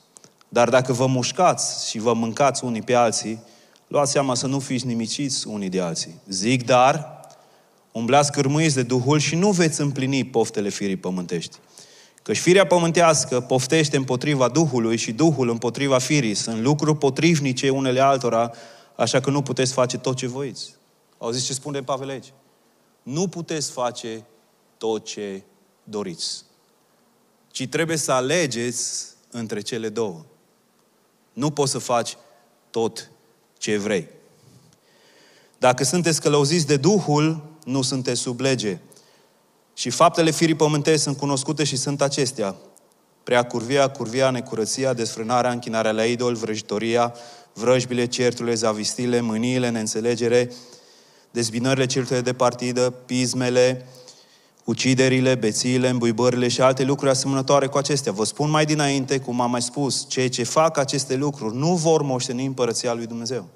Dar 0.50 0.70
dacă 0.70 0.94
vă 0.94 1.06
mușcați 1.06 1.90
și 1.90 2.00
vă 2.00 2.14
mâncați 2.14 2.64
unii 2.64 2.82
pe 2.82 2.94
alții, 2.94 3.40
luați 3.88 4.12
seama 4.12 4.36
să 4.36 4.48
nu 4.48 4.60
fiți 4.60 4.86
nimiciți 4.86 5.48
unii 5.48 5.70
de 5.70 5.82
alții. 5.82 6.16
Zic, 6.28 6.66
dar, 6.66 7.20
umblați 7.92 8.32
cârmuiți 8.32 8.76
de 8.76 8.84
Duhul 8.84 9.20
și 9.20 9.36
nu 9.36 9.52
veți 9.52 9.82
împlini 9.82 10.26
poftele 10.26 10.70
firii 10.70 10.96
pământești. 10.96 11.58
Căci 12.28 12.38
firea 12.38 12.68
pământească 12.68 13.40
poftește 13.40 13.98
împotriva 13.98 14.48
Duhului 14.48 14.98
și 14.98 15.12
Duhul 15.12 15.50
împotriva 15.50 15.98
firii. 15.98 16.34
Sunt 16.34 16.62
lucruri 16.62 16.98
potrivnice 16.98 17.70
unele 17.70 18.00
altora, 18.00 18.52
așa 18.96 19.20
că 19.20 19.30
nu 19.30 19.42
puteți 19.42 19.74
face 19.74 19.98
tot 19.98 20.16
ce 20.16 20.28
voiți. 20.28 20.76
Auziți 21.18 21.46
ce 21.46 21.54
spune 21.54 21.82
Pavel 21.84 22.10
aici? 22.10 22.34
Nu 23.04 23.28
puteți 23.28 23.72
face 23.72 24.26
tot 24.78 25.06
ce 25.06 25.44
doriți. 25.84 26.44
Ci 27.52 27.68
trebuie 27.68 27.98
să 27.98 28.12
alegeți 28.12 29.06
între 29.32 29.62
cele 29.62 29.90
două. 29.90 30.26
Nu 31.34 31.52
poți 31.52 31.72
să 31.72 31.78
faci 31.78 32.18
tot 32.70 33.10
ce 33.58 33.78
vrei. 33.78 34.08
Dacă 35.58 35.84
sunteți 35.84 36.22
călăuziți 36.22 36.68
de 36.68 36.78
Duhul, 36.78 37.44
nu 37.64 37.82
sunteți 37.82 38.22
sub 38.22 38.40
lege. 38.40 38.78
Și 39.78 39.90
faptele 39.90 40.32
firii 40.32 40.56
pământești 40.56 41.02
sunt 41.02 41.18
cunoscute 41.18 41.64
și 41.64 41.76
sunt 41.76 42.02
acestea. 42.02 42.56
Prea 43.24 43.44
curvia, 43.44 43.90
curvia, 43.90 44.30
necurăția, 44.30 44.94
desfrânarea, 44.94 45.52
închinarea 45.52 45.92
la 45.92 46.04
idol, 46.04 46.36
vrăjitoria, 46.36 47.14
vrăjbile, 47.54 48.06
certurile, 48.06 48.54
zavistile, 48.54 49.22
mâniile, 49.22 49.70
neînțelegere, 49.70 50.52
dezbinările, 51.32 51.86
certurile 51.86 52.22
de 52.22 52.34
partidă, 52.34 52.90
pismele, 52.90 53.86
uciderile, 54.64 55.36
bețiile, 55.36 55.90
îmbuibările 55.90 56.48
și 56.48 56.62
alte 56.62 56.84
lucruri 56.84 57.12
asemănătoare 57.12 57.68
cu 57.68 57.78
acestea. 57.78 58.12
Vă 58.12 58.26
spun 58.26 58.50
mai 58.50 58.66
dinainte, 58.66 59.20
cum 59.20 59.42
am 59.42 59.52
mai 59.52 59.62
spus, 59.62 60.06
cei 60.10 60.30
ce 60.30 60.44
fac 60.44 60.78
aceste 60.78 61.16
lucruri 61.16 61.56
nu 61.56 61.76
vor 61.76 62.02
moșteni 62.02 62.46
împărăția 62.46 62.94
lui 62.94 63.06
Dumnezeu. 63.06 63.48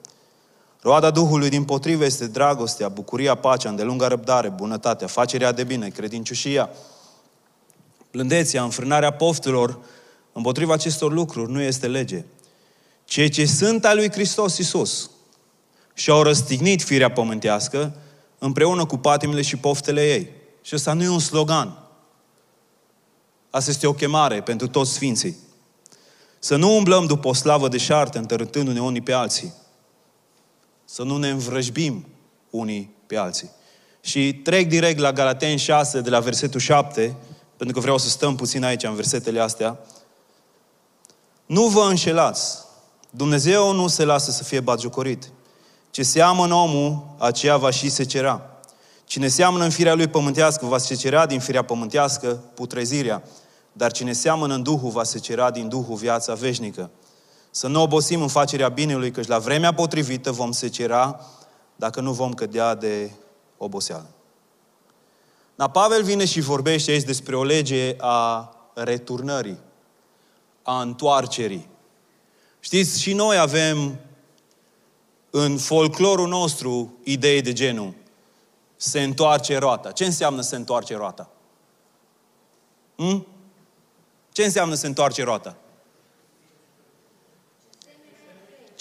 Roada 0.81 1.11
Duhului 1.11 1.49
din 1.49 1.63
potrivă 1.63 2.05
este 2.05 2.27
dragostea, 2.27 2.89
bucuria, 2.89 3.35
pacea, 3.35 3.69
îndelunga 3.69 4.07
răbdare, 4.07 4.49
bunătatea, 4.49 5.07
facerea 5.07 5.51
de 5.51 5.63
bine, 5.63 5.87
credincioșia, 5.87 6.69
plândeția, 8.11 8.63
înfrânarea 8.63 9.11
poftelor. 9.11 9.79
Împotriva 10.33 10.73
acestor 10.73 11.11
lucruri 11.11 11.51
nu 11.51 11.61
este 11.61 11.87
lege. 11.87 12.25
Cei 13.05 13.29
ce 13.29 13.45
sunt 13.45 13.85
al 13.85 13.95
lui 13.95 14.11
Hristos 14.11 14.57
Iisus 14.57 15.09
și-au 15.93 16.21
răstignit 16.21 16.81
firea 16.81 17.11
pământească 17.11 17.95
împreună 18.37 18.85
cu 18.85 18.97
patimile 18.97 19.41
și 19.41 19.57
poftele 19.57 20.13
ei. 20.13 20.29
Și 20.61 20.75
ăsta 20.75 20.93
nu 20.93 21.03
e 21.03 21.09
un 21.09 21.19
slogan. 21.19 21.77
Asta 23.49 23.69
este 23.69 23.87
o 23.87 23.93
chemare 23.93 24.41
pentru 24.41 24.67
toți 24.67 24.91
sfinții. 24.91 25.37
Să 26.39 26.55
nu 26.55 26.75
umblăm 26.75 27.05
după 27.05 27.27
o 27.27 27.33
slavă 27.33 27.67
de 27.67 27.77
șarte, 27.77 28.17
întărâtându-ne 28.17 28.81
unii 28.81 29.01
pe 29.01 29.13
alții, 29.13 29.53
să 30.93 31.03
nu 31.03 31.17
ne 31.17 31.29
învrăjbim 31.29 32.05
unii 32.49 32.95
pe 33.07 33.17
alții. 33.17 33.49
Și 34.01 34.33
trec 34.33 34.67
direct 34.67 34.99
la 34.99 35.11
Galateni 35.11 35.57
6, 35.57 36.01
de 36.01 36.09
la 36.09 36.19
versetul 36.19 36.59
7, 36.59 37.15
pentru 37.57 37.75
că 37.75 37.81
vreau 37.81 37.97
să 37.97 38.09
stăm 38.09 38.35
puțin 38.35 38.63
aici, 38.63 38.83
în 38.83 38.95
versetele 38.95 39.39
astea. 39.39 39.79
Nu 41.45 41.67
vă 41.67 41.81
înșelați. 41.89 42.57
Dumnezeu 43.09 43.73
nu 43.73 43.87
se 43.87 44.05
lasă 44.05 44.31
să 44.31 44.43
fie 44.43 44.59
batjocorit. 44.59 45.31
Ce 45.91 46.03
seamănă 46.03 46.53
omul, 46.53 47.15
aceea 47.17 47.57
va 47.57 47.69
și 47.69 47.89
se 47.89 48.03
cera. 48.03 48.41
Cine 49.05 49.27
seamănă 49.27 49.63
în 49.63 49.69
firea 49.69 49.93
lui 49.93 50.07
pământească, 50.07 50.65
va 50.65 50.77
se 50.77 50.95
cera 50.95 51.25
din 51.25 51.39
firea 51.39 51.63
pământească 51.63 52.27
putrezirea. 52.53 53.23
Dar 53.71 53.91
cine 53.91 54.13
seamănă 54.13 54.53
în 54.53 54.63
Duhul, 54.63 54.89
va 54.89 55.03
se 55.03 55.19
cera 55.19 55.51
din 55.51 55.67
Duhul 55.67 55.95
viața 55.95 56.33
veșnică. 56.33 56.89
Să 57.51 57.67
nu 57.67 57.81
obosim 57.81 58.21
în 58.21 58.27
facerea 58.27 58.69
binelui, 58.69 59.11
căci 59.11 59.27
la 59.27 59.39
vremea 59.39 59.73
potrivită 59.73 60.31
vom 60.31 60.51
secera 60.51 61.25
dacă 61.75 62.01
nu 62.01 62.13
vom 62.13 62.33
cădea 62.33 62.75
de 62.75 63.11
oboseală. 63.57 64.09
Dar 65.55 65.69
Pavel 65.69 66.03
vine 66.03 66.25
și 66.25 66.39
vorbește 66.39 66.91
aici 66.91 67.03
despre 67.03 67.35
o 67.35 67.43
lege 67.43 67.95
a 67.97 68.53
returnării, 68.73 69.59
a 70.63 70.81
întoarcerii. 70.81 71.67
Știți, 72.59 73.01
și 73.01 73.13
noi 73.13 73.37
avem 73.37 73.99
în 75.29 75.57
folclorul 75.57 76.27
nostru 76.27 76.93
idei 77.03 77.41
de 77.41 77.53
genul 77.53 77.93
se 78.75 79.01
întoarce 79.01 79.57
roata. 79.57 79.91
Ce 79.91 80.05
înseamnă 80.05 80.41
se 80.41 80.55
întoarce 80.55 80.95
roata? 80.95 81.29
Hmm? 82.95 83.27
Ce 84.31 84.43
înseamnă 84.43 84.75
se 84.75 84.87
întoarce 84.87 85.23
roata? 85.23 85.55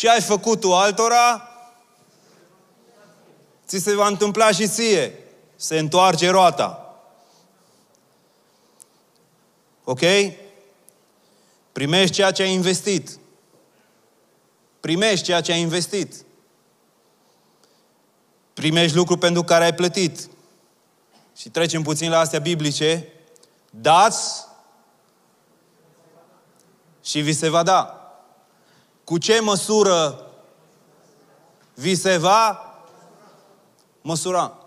Ce 0.01 0.09
ai 0.09 0.21
făcut 0.21 0.61
tu 0.61 0.75
altora, 0.75 1.51
ți 3.67 3.79
se 3.79 3.95
va 3.95 4.07
întâmpla 4.07 4.53
și 4.53 4.69
ție. 4.69 5.19
Se 5.57 5.79
întoarce 5.79 6.31
roata. 6.31 6.97
Ok? 9.85 10.01
Primești 11.73 12.15
ceea 12.15 12.31
ce 12.31 12.43
ai 12.43 12.53
investit. 12.53 13.19
Primești 14.81 15.25
ceea 15.25 15.41
ce 15.41 15.53
ai 15.53 15.61
investit. 15.61 16.15
Primești 18.55 18.97
lucru 18.97 19.17
pentru 19.17 19.43
care 19.43 19.65
ai 19.65 19.75
plătit. 19.75 20.29
Și 21.37 21.49
trecem 21.49 21.83
puțin 21.83 22.11
la 22.11 22.19
astea 22.19 22.39
biblice. 22.39 23.13
Dați 23.71 24.45
și 27.05 27.21
vi 27.21 27.33
se 27.33 27.49
va 27.49 27.63
da. 27.63 28.00
Cu 29.11 29.19
ce 29.19 29.41
măsură 29.41 30.27
vi 31.75 31.95
se 31.95 32.17
va 32.17 32.75
măsura? 34.01 34.59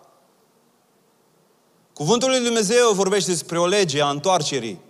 Cuvântul 1.94 2.30
lui 2.30 2.40
Dumnezeu 2.40 2.92
vorbește 2.92 3.32
despre 3.32 3.60
o 3.60 3.66
lege 3.66 4.02
a 4.02 4.10
întoarcerii. 4.10 4.82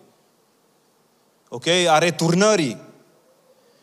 Ok? 1.50 1.68
A 1.68 1.98
returnării. 1.98 2.82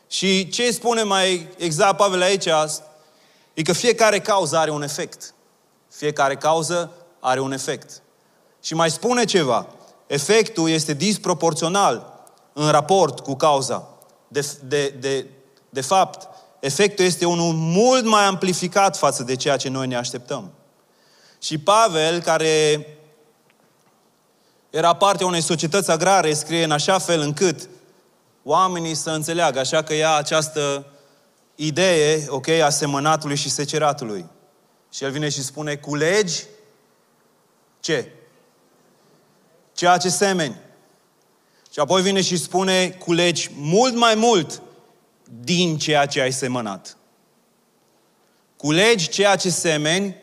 Și 0.06 0.48
ce 0.48 0.70
spune 0.70 1.02
mai 1.02 1.48
exact 1.56 1.96
Pavel 1.96 2.22
aici? 2.22 2.48
E 3.54 3.62
că 3.62 3.72
fiecare 3.72 4.20
cauză 4.20 4.56
are 4.56 4.70
un 4.70 4.82
efect. 4.82 5.34
Fiecare 5.90 6.36
cauză 6.36 6.92
are 7.20 7.40
un 7.40 7.52
efect. 7.52 8.02
Și 8.62 8.74
mai 8.74 8.90
spune 8.90 9.24
ceva. 9.24 9.66
Efectul 10.06 10.68
este 10.68 10.94
disproporțional 10.94 12.24
în 12.52 12.70
raport 12.70 13.20
cu 13.20 13.34
cauza. 13.34 13.88
De, 14.28 14.46
de, 14.62 14.88
de, 14.88 15.26
de 15.70 15.80
fapt, 15.80 16.28
efectul 16.60 17.04
este 17.04 17.24
unul 17.24 17.52
mult 17.54 18.04
mai 18.04 18.24
amplificat 18.24 18.96
față 18.96 19.22
de 19.22 19.36
ceea 19.36 19.56
ce 19.56 19.68
noi 19.68 19.86
ne 19.86 19.96
așteptăm. 19.96 20.52
Și 21.42 21.58
Pavel, 21.58 22.20
care 22.20 22.86
era 24.70 24.94
parte 24.94 25.22
a 25.22 25.26
unei 25.26 25.40
societăți 25.40 25.90
agrare, 25.90 26.34
scrie 26.34 26.64
în 26.64 26.70
așa 26.70 26.98
fel 26.98 27.20
încât 27.20 27.68
oamenii 28.42 28.94
să 28.94 29.10
înțeleagă, 29.10 29.58
așa 29.58 29.82
că 29.82 29.94
ia 29.94 30.14
această 30.14 30.86
idee, 31.54 32.24
ok, 32.28 32.48
a 32.48 32.68
semănatului 32.68 33.36
și 33.36 33.50
seceratului. 33.50 34.26
Și 34.92 35.04
el 35.04 35.10
vine 35.10 35.28
și 35.28 35.42
spune, 35.42 35.76
culegi 35.76 36.42
ce? 37.80 38.12
Ceea 39.72 39.96
ce 39.96 40.08
semeni. 40.08 40.56
Și 41.72 41.80
apoi 41.80 42.02
vine 42.02 42.20
și 42.20 42.36
spune, 42.36 42.88
culegi 42.88 43.50
mult 43.54 43.94
mai 43.94 44.14
mult 44.14 44.62
din 45.38 45.78
ceea 45.78 46.06
ce 46.06 46.20
ai 46.20 46.32
semănat. 46.32 46.96
Culegi 48.56 49.08
ceea 49.08 49.36
ce 49.36 49.50
semeni, 49.50 50.16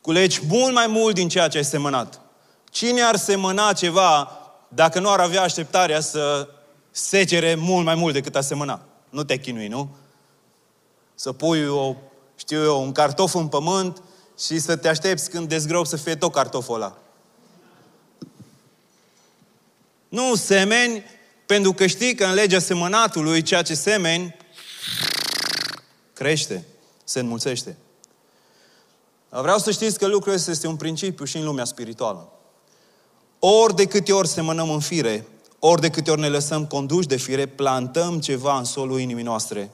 culegi 0.00 0.40
mult 0.48 0.74
mai 0.74 0.86
mult 0.86 1.14
din 1.14 1.28
ceea 1.28 1.48
ce 1.48 1.56
ai 1.56 1.64
semănat. 1.64 2.20
Cine 2.70 3.02
ar 3.02 3.16
semăna 3.16 3.72
ceva 3.72 4.38
dacă 4.68 5.00
nu 5.00 5.10
ar 5.10 5.20
avea 5.20 5.42
așteptarea 5.42 6.00
să 6.00 6.48
secere 6.90 7.54
mult 7.54 7.84
mai 7.84 7.94
mult 7.94 8.12
decât 8.12 8.36
a 8.36 8.40
semăna? 8.40 8.80
Nu 9.10 9.24
te 9.24 9.38
chinui, 9.38 9.68
nu? 9.68 9.96
Să 11.14 11.32
pui 11.32 11.66
o, 11.66 11.94
știu 12.36 12.62
eu, 12.62 12.82
un 12.82 12.92
cartof 12.92 13.34
în 13.34 13.48
pământ 13.48 14.02
și 14.38 14.58
să 14.58 14.76
te 14.76 14.88
aștepți 14.88 15.30
când 15.30 15.48
dezgropi 15.48 15.88
să 15.88 15.96
fie 15.96 16.14
tot 16.14 16.32
cartoful 16.32 16.74
ăla. 16.74 16.98
Nu 20.08 20.34
semeni, 20.34 21.04
pentru 21.46 21.72
că 21.72 21.86
știi 21.86 22.14
că 22.14 22.24
în 22.24 22.34
legea 22.34 22.58
semănatului 22.58 23.42
ceea 23.42 23.62
ce 23.62 23.74
semeni 23.74 24.36
crește, 26.12 26.66
se 27.04 27.20
înmulțește. 27.20 27.76
Vreau 29.28 29.58
să 29.58 29.70
știți 29.70 29.98
că 29.98 30.06
lucrul 30.06 30.32
ăsta 30.32 30.50
este 30.50 30.66
un 30.66 30.76
principiu 30.76 31.24
și 31.24 31.36
în 31.36 31.44
lumea 31.44 31.64
spirituală. 31.64 32.28
Ori 33.38 33.74
de 33.74 33.86
câte 33.86 34.12
ori 34.12 34.28
semănăm 34.28 34.70
în 34.70 34.80
fire, 34.80 35.26
ori 35.58 35.80
de 35.80 35.90
câte 35.90 36.10
ori 36.10 36.20
ne 36.20 36.28
lăsăm 36.28 36.66
conduși 36.66 37.06
de 37.06 37.16
fire, 37.16 37.46
plantăm 37.46 38.20
ceva 38.20 38.58
în 38.58 38.64
solul 38.64 39.00
inimii 39.00 39.24
noastre, 39.24 39.70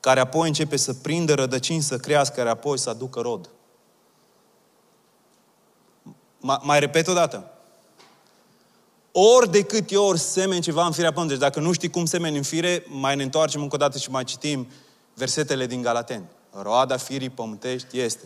care 0.00 0.20
apoi 0.20 0.48
începe 0.48 0.76
să 0.76 0.94
prindă 0.94 1.34
rădăcini, 1.34 1.82
să 1.82 1.98
crească, 1.98 2.34
care 2.34 2.48
apoi 2.48 2.78
să 2.78 2.90
aducă 2.90 3.20
rod. 3.20 3.50
Mai 6.62 6.80
repet 6.80 7.08
o 7.08 7.12
dată. 7.12 7.59
Ori 9.12 9.50
de 9.50 9.62
câte 9.62 9.96
ori 9.96 10.18
semeni 10.18 10.60
ceva 10.60 10.86
în 10.86 10.92
firea 10.92 11.12
pământului, 11.12 11.40
deci 11.40 11.50
dacă 11.52 11.66
nu 11.66 11.72
știi 11.72 11.90
cum 11.90 12.04
semeni 12.04 12.36
în 12.36 12.42
fire, 12.42 12.84
mai 12.86 13.16
ne 13.16 13.22
întoarcem 13.22 13.62
încă 13.62 13.74
o 13.74 13.78
dată 13.78 13.98
și 13.98 14.10
mai 14.10 14.24
citim 14.24 14.68
versetele 15.14 15.66
din 15.66 15.82
Galaten. 15.82 16.24
Roada 16.50 16.96
firii 16.96 17.30
pământești 17.30 18.00
este 18.00 18.24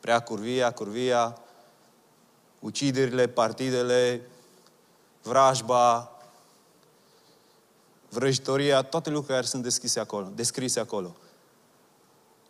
prea 0.00 0.20
curvia, 0.20 0.70
curvia, 0.70 1.38
uciderile, 2.60 3.26
partidele, 3.26 4.28
vrajba, 5.22 6.10
vrăjitoria, 8.08 8.82
toate 8.82 9.08
lucrurile 9.08 9.36
care 9.36 9.46
sunt 9.46 9.62
deschise 9.62 10.00
acolo, 10.00 10.32
descrise 10.34 10.80
acolo. 10.80 11.16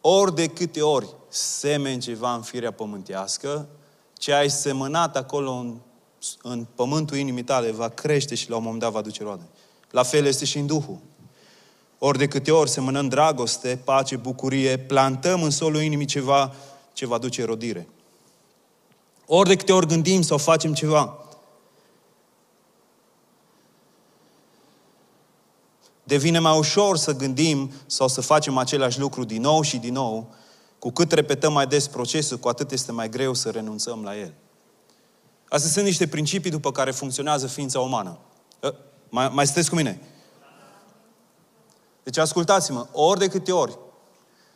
Ori 0.01 0.35
de 0.35 0.49
câte 0.49 0.83
ori 0.83 1.09
semeni 1.29 2.01
ceva 2.01 2.35
în 2.35 2.43
firea 2.43 2.71
pământească, 2.71 3.69
ce 4.13 4.33
ai 4.33 4.51
semănat 4.51 5.17
acolo 5.17 5.51
în, 5.51 5.77
în 6.43 6.67
pământul 6.75 7.17
inimii 7.17 7.43
tale 7.43 7.71
va 7.71 7.89
crește 7.89 8.35
și 8.35 8.51
la 8.51 8.57
un 8.57 8.63
moment 8.63 8.81
dat 8.81 8.93
va 8.93 9.01
duce 9.01 9.23
roade. 9.23 9.49
La 9.91 10.03
fel 10.03 10.25
este 10.25 10.45
și 10.45 10.59
în 10.59 10.67
Duhul. 10.67 10.99
Ori 11.99 12.19
de 12.19 12.29
câte 12.29 12.51
ori 12.51 12.71
semănăm 12.71 13.09
dragoste, 13.09 13.81
pace, 13.85 14.17
bucurie, 14.17 14.79
plantăm 14.79 15.43
în 15.43 15.51
solul 15.51 15.83
inimii 15.83 16.07
ceva 16.07 16.55
ce 16.93 17.07
va 17.07 17.19
duce 17.19 17.45
rodire. 17.45 17.89
Ori 19.27 19.49
de 19.49 19.57
câte 19.57 19.73
ori 19.73 19.87
gândim 19.87 20.23
sau 20.23 20.39
facem 20.39 20.75
ceva, 20.75 21.19
devine 26.07 26.39
mai 26.39 26.59
ușor 26.59 26.97
să 26.97 27.17
gândim 27.17 27.73
sau 27.87 28.09
să 28.09 28.21
facem 28.21 28.57
același 28.57 28.99
lucru 28.99 29.25
din 29.25 29.41
nou 29.41 29.63
și 29.63 29.77
din 29.77 29.93
nou, 29.93 30.35
cu 30.79 30.91
cât 30.91 31.13
repetăm 31.13 31.53
mai 31.53 31.67
des 31.67 31.87
procesul, 31.89 32.39
cu 32.39 32.49
atât 32.49 32.71
este 32.71 32.93
mai 32.93 33.09
greu 33.09 33.35
să 33.35 33.51
renunțăm 33.51 34.03
la 34.03 34.19
el. 34.19 34.35
Astea 35.49 35.71
sunt 35.71 35.85
niște 35.85 36.09
principii 36.09 36.51
după 36.51 36.73
care 36.73 36.91
funcționează 36.91 37.47
ființa 37.47 37.81
umană. 37.81 38.19
Ă, 38.63 38.75
mai, 39.09 39.29
mai 39.29 39.45
sunteți 39.45 39.69
cu 39.69 39.75
mine? 39.75 40.01
Deci 42.03 42.17
ascultați-mă, 42.17 42.87
ori 42.93 43.19
de 43.19 43.29
câte 43.29 43.53
ori 43.53 43.79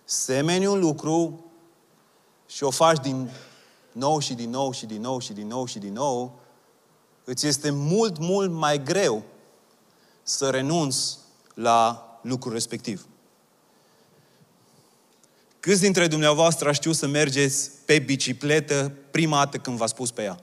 semeni 0.05 0.67
un 0.67 0.79
lucru 0.79 1.45
și 2.47 2.65
o 2.65 2.71
faci 2.71 2.99
din 3.03 3.31
nou 3.93 4.19
și 4.19 4.35
din 4.35 4.51
nou 4.51 4.73
și 4.73 4.87
din 4.87 5.01
nou 5.01 5.19
și 5.19 5.33
din 5.33 5.47
nou 5.47 5.67
și 5.67 5.79
din 5.79 5.93
nou, 5.93 6.41
îți 7.25 7.47
este 7.47 7.71
mult, 7.71 8.19
mult 8.19 8.51
mai 8.51 8.83
greu 8.83 9.23
să 10.23 10.51
renunți 10.51 11.19
la 11.55 12.05
lucrul 12.23 12.53
respectiv. 12.53 13.07
Câți 15.61 15.81
dintre 15.81 16.07
dumneavoastră 16.07 16.73
știu 16.73 16.93
să 16.93 17.07
mergeți 17.07 17.71
pe 17.85 17.99
bicicletă 17.99 18.93
prima 19.11 19.37
dată 19.37 19.59
când 19.59 19.77
v-ați 19.77 19.95
pus 19.95 20.11
pe 20.11 20.23
ea? 20.23 20.39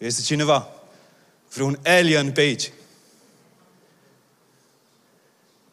Este 0.00 0.22
cineva? 0.22 0.68
Vreun 1.52 1.80
alien 1.84 2.32
pe 2.32 2.40
aici? 2.40 2.72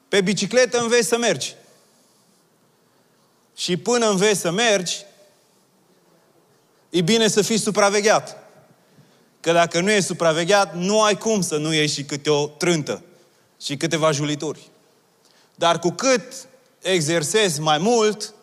Pe 0.08 0.22
bicicletă 0.22 0.80
înveți 0.80 1.08
să 1.08 1.18
mergi. 1.18 1.56
Și 3.56 3.78
până 3.78 4.10
înveți 4.10 4.40
să 4.40 4.52
mergi, 4.52 5.06
e 6.90 7.02
bine 7.02 7.28
să 7.28 7.42
fii 7.42 7.58
supravegheat. 7.58 8.38
Că 9.40 9.52
dacă 9.52 9.80
nu 9.80 9.92
e 9.92 10.00
supravegheat, 10.00 10.76
nu 10.76 11.02
ai 11.02 11.18
cum 11.18 11.42
să 11.42 11.58
nu 11.58 11.74
ieși 11.74 11.94
și 11.94 12.04
câte 12.04 12.30
o 12.30 12.48
trântă 12.48 13.04
și 13.62 13.78
câteva 13.78 14.12
julituri. 14.12 14.70
Dar 15.56 15.80
cu 15.80 15.90
cât 15.90 16.48
exersezi 16.82 17.60
mai 17.60 17.78
mult, 17.78 18.34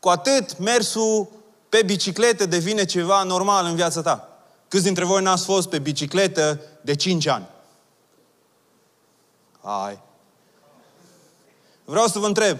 cu 0.00 0.08
atât 0.08 0.58
mersul 0.58 1.39
pe 1.70 1.82
bicicletă 1.82 2.46
devine 2.46 2.84
ceva 2.84 3.22
normal 3.22 3.64
în 3.64 3.74
viața 3.74 4.02
ta. 4.02 4.28
Câți 4.68 4.84
dintre 4.84 5.04
voi 5.04 5.22
n-ați 5.22 5.44
fost 5.44 5.68
pe 5.68 5.78
bicicletă 5.78 6.60
de 6.80 6.94
5 6.94 7.26
ani? 7.26 7.48
Hai. 9.62 10.00
Vreau 11.84 12.06
să 12.06 12.18
vă 12.18 12.26
întreb, 12.26 12.58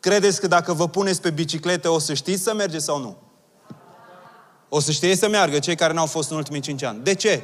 credeți 0.00 0.40
că 0.40 0.46
dacă 0.46 0.72
vă 0.72 0.88
puneți 0.88 1.20
pe 1.20 1.30
bicicletă 1.30 1.88
o 1.88 1.98
să 1.98 2.14
știți 2.14 2.42
să 2.42 2.54
mergeți 2.54 2.84
sau 2.84 2.98
nu? 2.98 3.16
O 4.68 4.80
să 4.80 4.90
știți 4.90 5.18
să 5.18 5.28
meargă 5.28 5.58
cei 5.58 5.76
care 5.76 5.92
n-au 5.92 6.06
fost 6.06 6.30
în 6.30 6.36
ultimii 6.36 6.60
5 6.60 6.82
ani. 6.82 7.02
De 7.02 7.14
ce? 7.14 7.42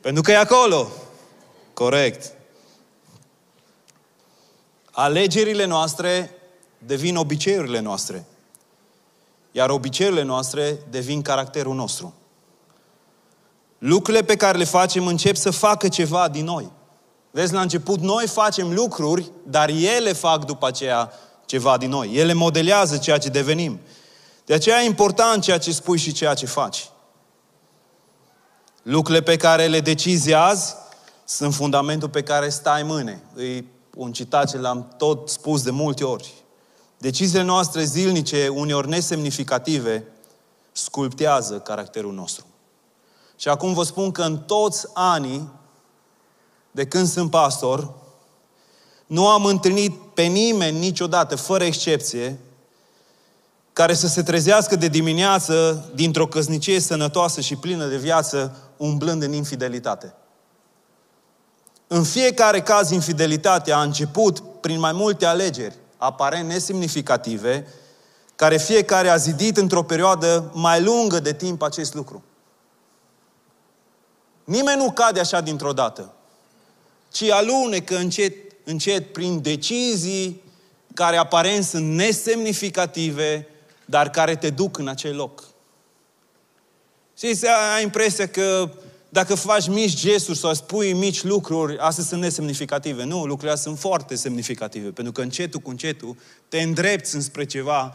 Pentru 0.00 0.22
că 0.22 0.30
e 0.30 0.36
acolo. 0.36 0.88
Corect. 1.72 2.32
Alegerile 5.00 5.64
noastre 5.64 6.30
devin 6.78 7.16
obiceiurile 7.16 7.80
noastre. 7.80 8.24
Iar 9.52 9.70
obiceiurile 9.70 10.22
noastre 10.22 10.78
devin 10.90 11.22
caracterul 11.22 11.74
nostru. 11.74 12.14
Lucrurile 13.78 14.24
pe 14.24 14.36
care 14.36 14.58
le 14.58 14.64
facem 14.64 15.06
încep 15.06 15.36
să 15.36 15.50
facă 15.50 15.88
ceva 15.88 16.28
din 16.28 16.44
noi. 16.44 16.70
Vezi, 17.30 17.52
la 17.52 17.60
început 17.60 18.00
noi 18.00 18.26
facem 18.26 18.74
lucruri, 18.74 19.30
dar 19.42 19.68
ele 19.68 20.12
fac 20.12 20.44
după 20.44 20.66
aceea 20.66 21.12
ceva 21.46 21.76
din 21.76 21.90
noi. 21.90 22.14
Ele 22.14 22.32
modelează 22.32 22.96
ceea 22.96 23.18
ce 23.18 23.28
devenim. 23.28 23.80
De 24.44 24.54
aceea 24.54 24.82
e 24.82 24.86
important 24.86 25.42
ceea 25.42 25.58
ce 25.58 25.72
spui 25.72 25.98
și 25.98 26.12
ceea 26.12 26.34
ce 26.34 26.46
faci. 26.46 26.90
Lucrurile 28.82 29.24
pe 29.24 29.36
care 29.36 29.66
le 29.66 29.80
decizi 29.80 30.32
azi 30.32 30.74
sunt 31.24 31.54
fundamentul 31.54 32.08
pe 32.08 32.22
care 32.22 32.48
stai 32.48 32.82
mâne. 32.82 33.22
E 33.36 33.64
un 33.98 34.12
citat 34.12 34.50
ce 34.50 34.58
l-am 34.58 34.94
tot 34.96 35.28
spus 35.28 35.62
de 35.62 35.70
multe 35.70 36.04
ori. 36.04 36.34
Deciziile 36.98 37.42
noastre 37.42 37.84
zilnice, 37.84 38.48
uneori 38.48 38.88
nesemnificative, 38.88 40.04
sculptează 40.72 41.58
caracterul 41.58 42.12
nostru. 42.12 42.46
Și 43.36 43.48
acum 43.48 43.72
vă 43.72 43.82
spun 43.82 44.10
că 44.10 44.22
în 44.22 44.38
toți 44.38 44.86
anii 44.92 45.48
de 46.70 46.86
când 46.86 47.08
sunt 47.08 47.30
pastor, 47.30 47.94
nu 49.06 49.28
am 49.28 49.44
întâlnit 49.44 49.96
pe 50.14 50.22
nimeni 50.22 50.78
niciodată, 50.78 51.36
fără 51.36 51.64
excepție, 51.64 52.38
care 53.72 53.94
să 53.94 54.06
se 54.06 54.22
trezească 54.22 54.76
de 54.76 54.88
dimineață 54.88 55.84
dintr-o 55.94 56.26
căsnicie 56.26 56.80
sănătoasă 56.80 57.40
și 57.40 57.56
plină 57.56 57.86
de 57.86 57.96
viață, 57.96 58.56
umblând 58.76 59.22
în 59.22 59.32
infidelitate. 59.32 60.14
În 61.90 62.04
fiecare 62.04 62.62
caz, 62.62 62.90
infidelitatea 62.90 63.76
a 63.76 63.82
început 63.82 64.42
prin 64.60 64.78
mai 64.78 64.92
multe 64.92 65.26
alegeri, 65.26 65.74
aparent 65.96 66.48
nesemnificative, 66.48 67.66
care 68.36 68.56
fiecare 68.56 69.08
a 69.08 69.16
zidit 69.16 69.56
într-o 69.56 69.82
perioadă 69.82 70.50
mai 70.54 70.82
lungă 70.82 71.20
de 71.20 71.32
timp 71.32 71.62
acest 71.62 71.94
lucru. 71.94 72.22
Nimeni 74.44 74.82
nu 74.82 74.90
cade 74.90 75.20
așa 75.20 75.40
dintr-o 75.40 75.72
dată, 75.72 76.12
ci 77.12 77.22
alunecă 77.22 77.96
încet, 77.96 78.34
încet 78.64 79.12
prin 79.12 79.42
decizii 79.42 80.42
care 80.94 81.16
aparent 81.16 81.64
sunt 81.64 81.94
nesemnificative, 81.94 83.48
dar 83.84 84.10
care 84.10 84.36
te 84.36 84.50
duc 84.50 84.78
în 84.78 84.88
acel 84.88 85.16
loc. 85.16 85.44
Și 87.18 87.34
se 87.34 87.48
ai 87.48 87.82
impresia 87.82 88.28
că 88.28 88.70
dacă 89.08 89.34
faci 89.34 89.68
mici 89.68 89.94
gesturi 89.94 90.38
sau 90.38 90.54
spui 90.54 90.92
mici 90.92 91.22
lucruri, 91.22 91.78
astea 91.78 92.04
sunt 92.04 92.20
nesemnificative. 92.20 93.04
Nu, 93.04 93.18
lucrurile 93.18 93.50
astea 93.50 93.70
sunt 93.70 93.80
foarte 93.80 94.14
semnificative, 94.14 94.90
pentru 94.90 95.12
că 95.12 95.20
încetul 95.20 95.60
cu 95.60 95.70
încetul 95.70 96.16
te 96.48 96.60
îndrepți 96.60 97.14
înspre 97.14 97.44
ceva 97.44 97.94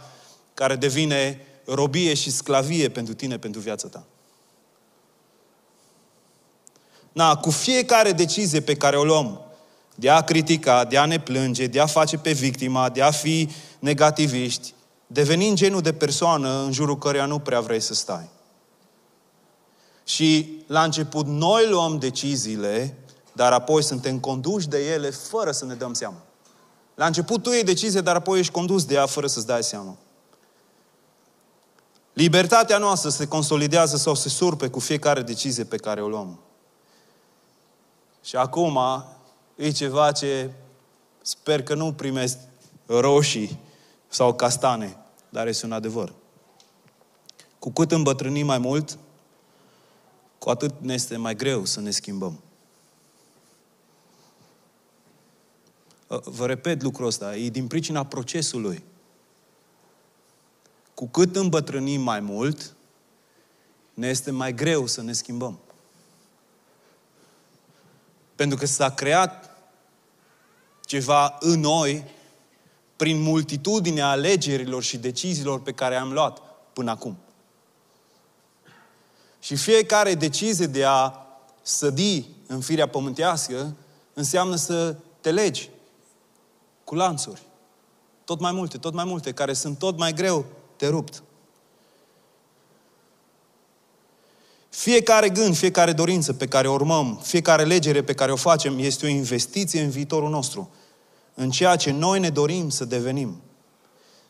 care 0.54 0.76
devine 0.76 1.40
robie 1.66 2.14
și 2.14 2.32
sclavie 2.32 2.90
pentru 2.90 3.14
tine, 3.14 3.38
pentru 3.38 3.62
viața 3.62 3.88
ta. 3.88 4.06
Na, 7.12 7.36
cu 7.36 7.50
fiecare 7.50 8.12
decizie 8.12 8.62
pe 8.62 8.76
care 8.76 8.98
o 8.98 9.04
luăm, 9.04 9.42
de 9.96 10.10
a 10.10 10.22
critica, 10.22 10.86
de 10.86 10.98
a 10.98 11.06
ne 11.06 11.20
plânge, 11.20 11.68
de 11.68 11.80
a 11.80 11.86
face 11.86 12.18
pe 12.18 12.32
victima, 12.32 12.90
de 12.90 13.02
a 13.02 13.12
fi 13.12 13.50
negativiști, 13.80 14.74
devenind 15.08 15.58
genul 15.58 15.82
de 15.82 15.94
persoană 15.94 16.64
în 16.64 16.72
jurul 16.72 16.98
căreia 16.98 17.26
nu 17.26 17.40
prea 17.40 17.60
vrei 17.60 17.80
să 17.80 17.94
stai. 17.94 18.30
Și 20.04 20.62
la 20.68 20.84
început 20.84 21.26
noi 21.26 21.70
luăm 21.70 22.00
deciziile, 22.00 22.98
dar 23.34 23.52
apoi 23.52 23.84
suntem 23.84 24.20
conduși 24.20 24.68
de 24.68 24.94
ele 24.94 25.10
fără 25.10 25.52
să 25.52 25.66
ne 25.66 25.74
dăm 25.74 25.94
seama. 25.94 26.18
La 26.96 27.06
început 27.06 27.44
tu 27.44 27.50
iei 27.50 27.64
decizie, 27.64 28.02
dar 28.02 28.16
apoi 28.16 28.40
ești 28.40 28.52
condus 28.52 28.86
de 28.86 28.94
ea 28.94 29.06
fără 29.06 29.28
să-ți 29.28 29.46
dai 29.46 29.64
seama. 29.64 29.98
Libertatea 32.14 32.78
noastră 32.78 33.10
se 33.10 33.28
consolidează 33.28 33.98
sau 33.98 34.16
se 34.16 34.30
surpe 34.30 34.68
cu 34.68 34.80
fiecare 34.80 35.22
decizie 35.22 35.64
pe 35.64 35.78
care 35.78 36.02
o 36.02 36.08
luăm. 36.08 36.40
Și 38.24 38.36
acum 38.36 38.80
e 39.56 39.72
ceva 39.72 40.12
ce 40.12 40.52
sper 41.22 41.64
că 41.64 41.76
nu 41.76 41.94
primesc 41.94 42.38
roșii 42.86 43.60
sau 44.08 44.34
castane, 44.34 44.98
dar 45.30 45.48
este 45.48 45.66
un 45.66 45.72
adevăr. 45.72 46.14
Cu 47.60 47.72
cât 47.72 47.92
îmbătrânim 47.92 48.46
mai 48.46 48.58
mult, 48.58 48.98
cu 50.44 50.50
atât 50.50 50.74
ne 50.80 50.94
este 50.94 51.18
mai 51.18 51.36
greu 51.36 51.66
să 51.66 51.80
ne 51.80 51.92
schimbăm. 51.92 52.40
Vă 56.08 56.46
repet 56.46 56.82
lucrul 56.82 57.08
ăsta, 57.08 57.36
e 57.36 57.50
din 57.50 57.68
pricina 57.68 58.06
procesului. 58.06 58.84
Cu 60.94 61.08
cât 61.08 61.36
îmbătrânim 61.36 62.02
mai 62.02 62.20
mult, 62.20 62.76
ne 63.94 64.08
este 64.08 64.32
mai 64.32 64.54
greu 64.54 64.86
să 64.86 65.02
ne 65.02 65.14
schimbăm. 65.14 65.60
Pentru 68.36 68.58
că 68.58 68.66
s-a 68.66 68.90
creat 68.90 69.58
ceva 70.86 71.38
în 71.40 71.60
noi 71.60 72.04
prin 72.96 73.22
multitudinea 73.22 74.10
alegerilor 74.10 74.84
și 74.84 74.98
deciziilor 74.98 75.62
pe 75.62 75.72
care 75.72 75.96
am 75.96 76.12
luat 76.12 76.42
până 76.74 76.92
acum. 76.92 77.18
Și 79.44 79.56
fiecare 79.56 80.16
decizie 80.16 80.66
de 80.66 80.84
a 80.86 81.14
sădi 81.62 82.26
în 82.48 82.62
firea 82.62 82.88
pământească 82.88 83.76
înseamnă 84.14 84.56
să 84.56 84.96
te 85.22 85.32
legi 85.32 85.70
cu 86.84 86.96
lanțuri. 86.96 87.42
Tot 88.26 88.40
mai 88.40 88.52
multe, 88.52 88.78
tot 88.78 88.94
mai 88.94 89.04
multe, 89.04 89.32
care 89.32 89.54
sunt 89.54 89.78
tot 89.78 89.98
mai 89.98 90.14
greu 90.14 90.46
de 90.78 90.88
rupt. 90.88 91.24
Fiecare 94.70 95.30
gând, 95.30 95.56
fiecare 95.56 95.94
dorință 95.94 96.34
pe 96.34 96.48
care 96.48 96.68
o 96.68 96.74
urmăm, 96.74 97.20
fiecare 97.24 97.64
legere 97.64 98.04
pe 98.04 98.14
care 98.14 98.32
o 98.32 98.36
facem 98.36 98.80
este 98.80 99.06
o 99.06 99.10
investiție 99.10 99.82
în 99.82 99.90
viitorul 99.90 100.30
nostru, 100.30 100.70
în 101.34 101.50
ceea 101.50 101.76
ce 101.76 101.92
noi 101.92 102.20
ne 102.20 102.30
dorim 102.30 102.70
să 102.70 102.86
devenim. 102.86 103.42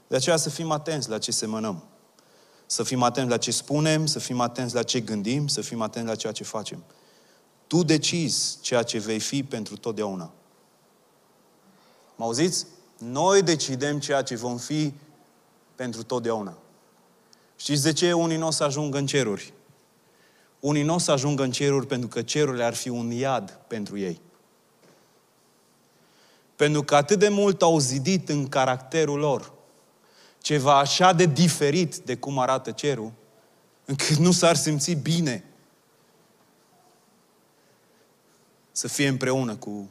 De 0.07 0.15
aceea 0.15 0.37
să 0.37 0.49
fim 0.49 0.71
atenți 0.71 1.09
la 1.09 1.17
ce 1.17 1.31
semănăm. 1.31 1.83
Să 2.73 2.83
fim 2.83 3.03
atenți 3.03 3.29
la 3.29 3.37
ce 3.37 3.51
spunem, 3.51 4.05
să 4.05 4.19
fim 4.19 4.39
atenți 4.39 4.75
la 4.75 4.83
ce 4.83 4.99
gândim, 4.99 5.47
să 5.47 5.61
fim 5.61 5.81
atenți 5.81 6.07
la 6.07 6.15
ceea 6.15 6.33
ce 6.33 6.43
facem. 6.43 6.83
Tu 7.67 7.83
decizi 7.83 8.57
ceea 8.61 8.83
ce 8.83 8.99
vei 8.99 9.19
fi 9.19 9.43
pentru 9.43 9.77
totdeauna. 9.77 10.31
Mă 12.15 12.25
auziți? 12.25 12.65
Noi 12.97 13.41
decidem 13.41 13.99
ceea 13.99 14.21
ce 14.21 14.35
vom 14.35 14.57
fi 14.57 14.93
pentru 15.75 16.03
totdeauna. 16.03 16.57
Știți 17.55 17.83
de 17.83 17.93
ce 17.93 18.13
unii 18.13 18.37
nu 18.37 18.47
o 18.47 18.51
să 18.51 18.63
ajungă 18.63 18.97
în 18.97 19.05
ceruri? 19.05 19.53
Unii 20.59 20.83
nu 20.83 20.93
o 20.93 20.97
să 20.97 21.11
ajungă 21.11 21.43
în 21.43 21.51
ceruri 21.51 21.87
pentru 21.87 22.07
că 22.07 22.21
cerurile 22.21 22.63
ar 22.63 22.73
fi 22.73 22.89
un 22.89 23.11
iad 23.11 23.59
pentru 23.67 23.97
ei. 23.97 24.21
Pentru 26.55 26.83
că 26.83 26.95
atât 26.95 27.19
de 27.19 27.29
mult 27.29 27.61
au 27.61 27.79
zidit 27.79 28.29
în 28.29 28.47
caracterul 28.47 29.19
lor 29.19 29.52
ceva 30.43 30.77
așa 30.77 31.13
de 31.13 31.25
diferit 31.25 31.95
de 31.95 32.15
cum 32.15 32.39
arată 32.39 32.71
cerul, 32.71 33.11
încât 33.85 34.15
nu 34.15 34.31
s-ar 34.31 34.55
simți 34.55 34.91
bine 34.91 35.43
să 38.71 38.87
fie 38.87 39.07
împreună 39.07 39.55
cu 39.55 39.89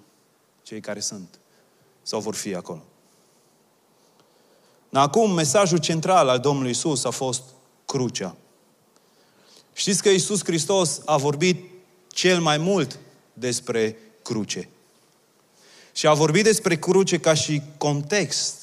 cei 0.63 0.81
care 0.81 1.01
sunt 1.01 1.39
sau 2.03 2.21
vor 2.21 2.35
fi 2.35 2.55
acolo. 2.55 2.83
Acum, 4.93 5.33
mesajul 5.33 5.79
central 5.79 6.29
al 6.29 6.39
Domnului 6.39 6.71
Isus 6.71 7.05
a 7.05 7.11
fost 7.11 7.43
crucea. 7.85 8.37
Știți 9.73 10.03
că 10.03 10.09
Isus 10.09 10.45
Hristos 10.45 11.01
a 11.05 11.17
vorbit 11.17 11.65
cel 12.09 12.41
mai 12.41 12.59
mult 12.59 12.99
despre 13.33 13.97
cruce. 14.23 14.69
Și 15.93 16.07
a 16.07 16.15
vorbit 16.15 16.45
despre 16.45 16.77
cruce 16.77 17.19
ca 17.21 17.35
și 17.35 17.63
context, 17.79 18.62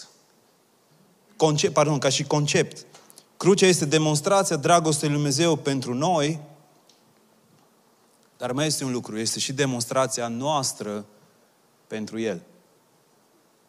concept, 1.40 1.74
pardon, 1.74 2.00
ca 2.00 2.10
și 2.10 2.24
concept. 2.24 2.86
Crucea 3.38 3.66
este 3.66 3.86
demonstrația 3.86 4.56
dragostei 4.56 5.08
lui 5.08 5.18
Dumnezeu 5.18 5.56
pentru 5.56 5.94
noi, 5.94 6.40
dar 8.38 8.52
mai 8.52 8.66
este 8.66 8.84
un 8.84 8.92
lucru, 8.92 9.18
este 9.20 9.40
și 9.40 9.54
demonstrația 9.54 10.28
noastră 10.28 11.06
pentru 11.88 12.20
El. 12.20 12.42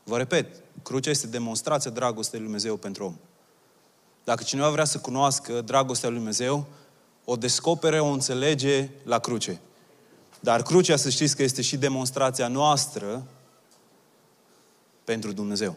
Vă 0.04 0.16
repet, 0.16 0.62
crucea 0.82 1.10
este 1.10 1.26
demonstrația 1.26 1.90
dragostei 1.90 2.38
lui 2.38 2.48
Dumnezeu 2.48 2.76
pentru 2.76 3.04
om. 3.04 3.14
Dacă 4.24 4.42
cineva 4.42 4.70
vrea 4.70 4.84
să 4.84 4.98
cunoască 4.98 5.60
dragostea 5.60 6.08
lui 6.08 6.18
Dumnezeu, 6.18 6.66
o 7.24 7.36
descopere, 7.36 8.00
o 8.00 8.06
înțelege 8.06 8.88
la 9.02 9.18
cruce. 9.18 9.60
Dar 10.40 10.62
crucea, 10.62 10.96
să 10.96 11.10
știți 11.10 11.36
că 11.36 11.42
este 11.42 11.62
și 11.62 11.76
demonstrația 11.76 12.48
noastră 12.48 13.24
pentru 15.04 15.32
Dumnezeu. 15.32 15.76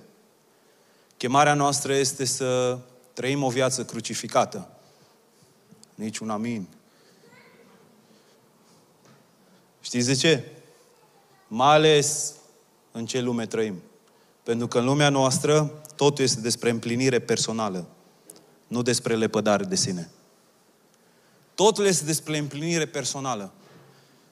Chemarea 1.24 1.54
noastră 1.54 1.94
este 1.94 2.26
să 2.26 2.80
trăim 3.14 3.44
o 3.44 3.50
viață 3.50 3.86
crucificată. 3.86 4.70
Nici 5.96 6.18
un 6.18 6.30
amin. 6.30 6.68
Știți 9.82 10.08
de 10.08 10.14
ce? 10.14 10.52
Mai 11.48 11.74
ales 11.74 12.34
în 12.92 13.06
ce 13.06 13.22
lume 13.22 13.46
trăim. 13.46 13.82
Pentru 14.44 14.68
că 14.68 14.80
în 14.80 14.86
lumea 14.86 15.10
noastră 15.10 15.82
totul 15.96 16.24
este 16.24 16.42
despre 16.42 16.70
împlinire 16.70 17.20
personală, 17.20 17.88
nu 18.68 18.82
despre 18.82 19.16
lepădare 19.16 19.64
de 19.64 19.76
sine. 19.76 20.10
Totul 21.56 21.86
este 21.86 22.06
despre 22.06 22.38
împlinire 22.38 22.86
personală. 22.86 23.52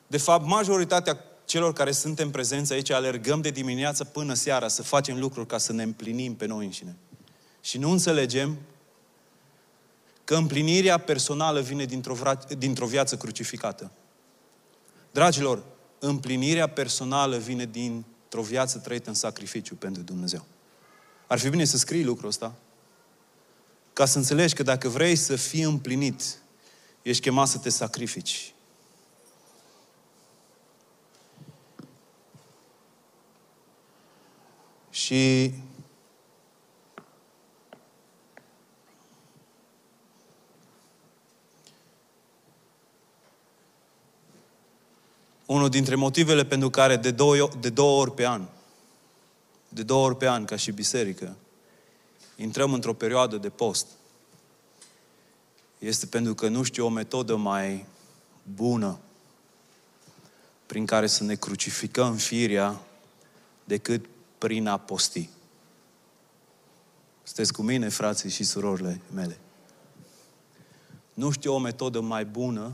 De 0.07 0.17
fapt, 0.17 0.45
majoritatea 0.45 1.19
celor 1.51 1.73
care 1.73 1.91
suntem 1.91 2.29
prezenți 2.29 2.73
aici 2.73 2.89
alergăm 2.89 3.41
de 3.41 3.49
dimineață 3.49 4.03
până 4.03 4.33
seara 4.33 4.67
să 4.67 4.83
facem 4.83 5.19
lucruri 5.19 5.47
ca 5.47 5.57
să 5.57 5.73
ne 5.73 5.83
împlinim 5.83 6.35
pe 6.35 6.45
noi 6.45 6.65
înșine. 6.65 6.95
Și 7.61 7.77
nu 7.77 7.91
înțelegem 7.91 8.57
că 10.23 10.35
împlinirea 10.35 10.97
personală 10.97 11.61
vine 11.61 11.85
dintr-o, 11.85 12.15
vra- 12.15 12.57
dintr-o 12.57 12.85
viață 12.85 13.17
crucificată. 13.17 13.91
Dragilor, 15.11 15.63
împlinirea 15.99 16.67
personală 16.67 17.37
vine 17.37 17.65
din 17.65 18.03
într-o 18.23 18.41
viață 18.41 18.77
trăită 18.77 19.09
în 19.09 19.15
sacrificiu 19.15 19.75
pentru 19.75 20.01
Dumnezeu. 20.01 20.45
Ar 21.27 21.39
fi 21.39 21.49
bine 21.49 21.63
să 21.63 21.77
scrii 21.77 22.03
lucrul 22.03 22.29
ăsta, 22.29 22.53
ca 23.93 24.05
să 24.05 24.17
înțelegi 24.17 24.53
că 24.53 24.63
dacă 24.63 24.89
vrei 24.89 25.15
să 25.15 25.35
fii 25.35 25.63
împlinit, 25.63 26.37
ești 27.01 27.21
chemat 27.21 27.47
să 27.47 27.57
te 27.57 27.69
sacrifici. 27.69 28.53
Și 35.11 35.53
unul 45.45 45.69
dintre 45.69 45.95
motivele 45.95 46.45
pentru 46.45 46.69
care 46.69 46.95
de 46.95 47.11
două, 47.11 47.49
de 47.59 47.69
două 47.69 48.01
ori 48.01 48.13
pe 48.13 48.27
an, 48.27 48.45
de 49.69 49.83
două 49.83 50.05
ori 50.05 50.17
pe 50.17 50.27
an, 50.27 50.45
ca 50.45 50.55
și 50.55 50.71
biserică, 50.71 51.35
intrăm 52.35 52.73
într-o 52.73 52.93
perioadă 52.93 53.37
de 53.37 53.49
post, 53.49 53.87
este 55.79 56.05
pentru 56.05 56.35
că 56.35 56.47
nu 56.47 56.63
știu 56.63 56.85
o 56.85 56.89
metodă 56.89 57.35
mai 57.35 57.85
bună 58.55 58.99
prin 60.65 60.85
care 60.85 61.07
să 61.07 61.23
ne 61.23 61.35
crucificăm 61.35 62.15
firia 62.15 62.81
decât 63.63 64.05
prin 64.41 64.67
a 64.67 64.77
posti. 64.77 65.29
Sunteți 67.23 67.53
cu 67.53 67.61
mine, 67.61 67.89
frații 67.89 68.29
și 68.29 68.43
surorile 68.43 69.01
mele. 69.13 69.39
Nu 71.13 71.31
știu 71.31 71.53
o 71.53 71.57
metodă 71.57 71.99
mai 71.99 72.25
bună 72.25 72.73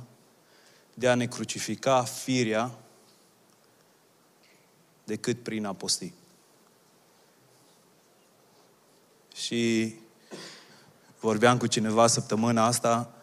de 0.94 1.10
a 1.10 1.16
ne 1.16 1.26
crucifica 1.26 2.04
firea 2.04 2.72
decât 5.04 5.44
prin 5.44 5.66
a 5.66 5.74
posti. 5.74 6.14
Și 9.36 9.94
vorbeam 11.20 11.58
cu 11.58 11.68
cineva 11.68 12.08
săptămâna 12.08 12.66
asta 12.66 13.14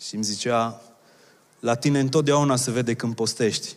și 0.00 0.14
îmi 0.14 0.24
zicea, 0.24 0.82
la 1.60 1.74
tine 1.74 2.00
întotdeauna 2.00 2.56
se 2.56 2.70
vede 2.70 2.94
când 2.94 3.14
postești. 3.14 3.76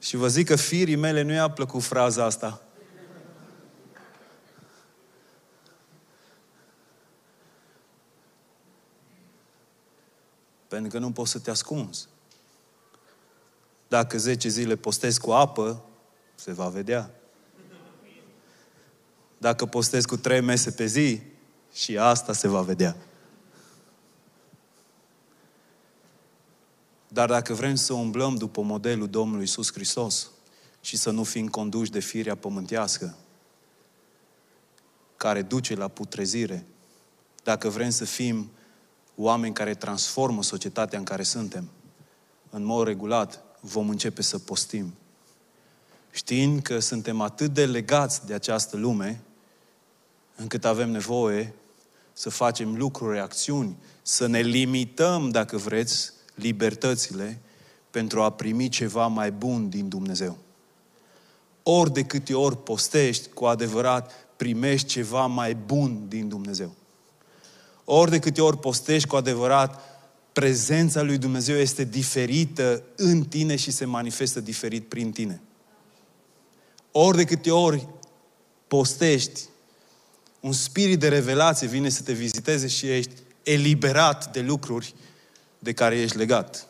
Și 0.00 0.16
vă 0.16 0.28
zic 0.28 0.46
că 0.46 0.56
firii 0.56 0.96
mele 0.96 1.22
nu 1.22 1.32
i-a 1.32 1.50
plăcut 1.50 1.82
fraza 1.82 2.24
asta. 2.24 2.62
Pentru 10.68 10.90
că 10.90 10.98
nu 10.98 11.12
poți 11.12 11.30
să 11.30 11.38
te 11.38 11.50
ascunzi. 11.50 12.08
Dacă 13.88 14.18
10 14.18 14.48
zile 14.48 14.76
postezi 14.76 15.20
cu 15.20 15.30
apă, 15.30 15.84
se 16.34 16.52
va 16.52 16.68
vedea. 16.68 17.10
Dacă 19.38 19.66
postezi 19.66 20.06
cu 20.06 20.16
3 20.16 20.40
mese 20.40 20.70
pe 20.70 20.86
zi, 20.86 21.20
și 21.72 21.98
asta 21.98 22.32
se 22.32 22.48
va 22.48 22.60
vedea. 22.60 22.96
Dar 27.12 27.28
dacă 27.28 27.54
vrem 27.54 27.74
să 27.74 27.92
umblăm 27.92 28.34
după 28.34 28.62
modelul 28.62 29.08
Domnului 29.08 29.44
Isus 29.44 29.72
Hristos 29.72 30.30
și 30.80 30.96
să 30.96 31.10
nu 31.10 31.24
fim 31.24 31.48
conduși 31.48 31.90
de 31.90 32.00
firea 32.00 32.34
pământească, 32.34 33.16
care 35.16 35.42
duce 35.42 35.74
la 35.74 35.88
putrezire, 35.88 36.66
dacă 37.42 37.68
vrem 37.68 37.90
să 37.90 38.04
fim 38.04 38.50
oameni 39.16 39.54
care 39.54 39.74
transformă 39.74 40.42
societatea 40.42 40.98
în 40.98 41.04
care 41.04 41.22
suntem, 41.22 41.68
în 42.50 42.64
mod 42.64 42.86
regulat 42.86 43.42
vom 43.60 43.88
începe 43.88 44.22
să 44.22 44.38
postim. 44.38 44.94
Știind 46.10 46.62
că 46.62 46.78
suntem 46.78 47.20
atât 47.20 47.54
de 47.54 47.66
legați 47.66 48.26
de 48.26 48.34
această 48.34 48.76
lume, 48.76 49.20
încât 50.36 50.64
avem 50.64 50.90
nevoie 50.90 51.54
să 52.12 52.30
facem 52.30 52.76
lucruri, 52.76 53.18
acțiuni, 53.18 53.76
să 54.02 54.26
ne 54.26 54.40
limităm, 54.40 55.30
dacă 55.30 55.56
vreți, 55.56 56.12
libertățile 56.40 57.40
pentru 57.90 58.22
a 58.22 58.30
primi 58.30 58.68
ceva 58.68 59.06
mai 59.06 59.30
bun 59.30 59.68
din 59.68 59.88
Dumnezeu. 59.88 60.38
Ori 61.62 61.92
de 61.92 62.02
câte 62.02 62.34
ori 62.34 62.62
postești, 62.62 63.28
cu 63.28 63.44
adevărat 63.44 64.12
primești 64.36 64.86
ceva 64.86 65.26
mai 65.26 65.54
bun 65.54 66.04
din 66.08 66.28
Dumnezeu. 66.28 66.72
Ori 67.84 68.10
de 68.10 68.18
câte 68.18 68.40
ori 68.40 68.58
postești, 68.58 69.08
cu 69.08 69.16
adevărat, 69.16 69.80
prezența 70.32 71.02
lui 71.02 71.18
Dumnezeu 71.18 71.56
este 71.56 71.84
diferită 71.84 72.82
în 72.96 73.24
tine 73.24 73.56
și 73.56 73.70
se 73.70 73.84
manifestă 73.84 74.40
diferit 74.40 74.88
prin 74.88 75.12
tine. 75.12 75.40
Ori 76.92 77.16
de 77.16 77.24
câte 77.24 77.50
ori 77.50 77.88
postești, 78.66 79.40
un 80.40 80.52
spirit 80.52 80.98
de 80.98 81.08
revelație 81.08 81.66
vine 81.66 81.88
să 81.88 82.02
te 82.02 82.12
viziteze 82.12 82.66
și 82.66 82.86
ești 82.86 83.12
eliberat 83.42 84.32
de 84.32 84.40
lucruri 84.40 84.94
de 85.62 85.72
care 85.72 86.00
ești 86.00 86.16
legat. 86.16 86.68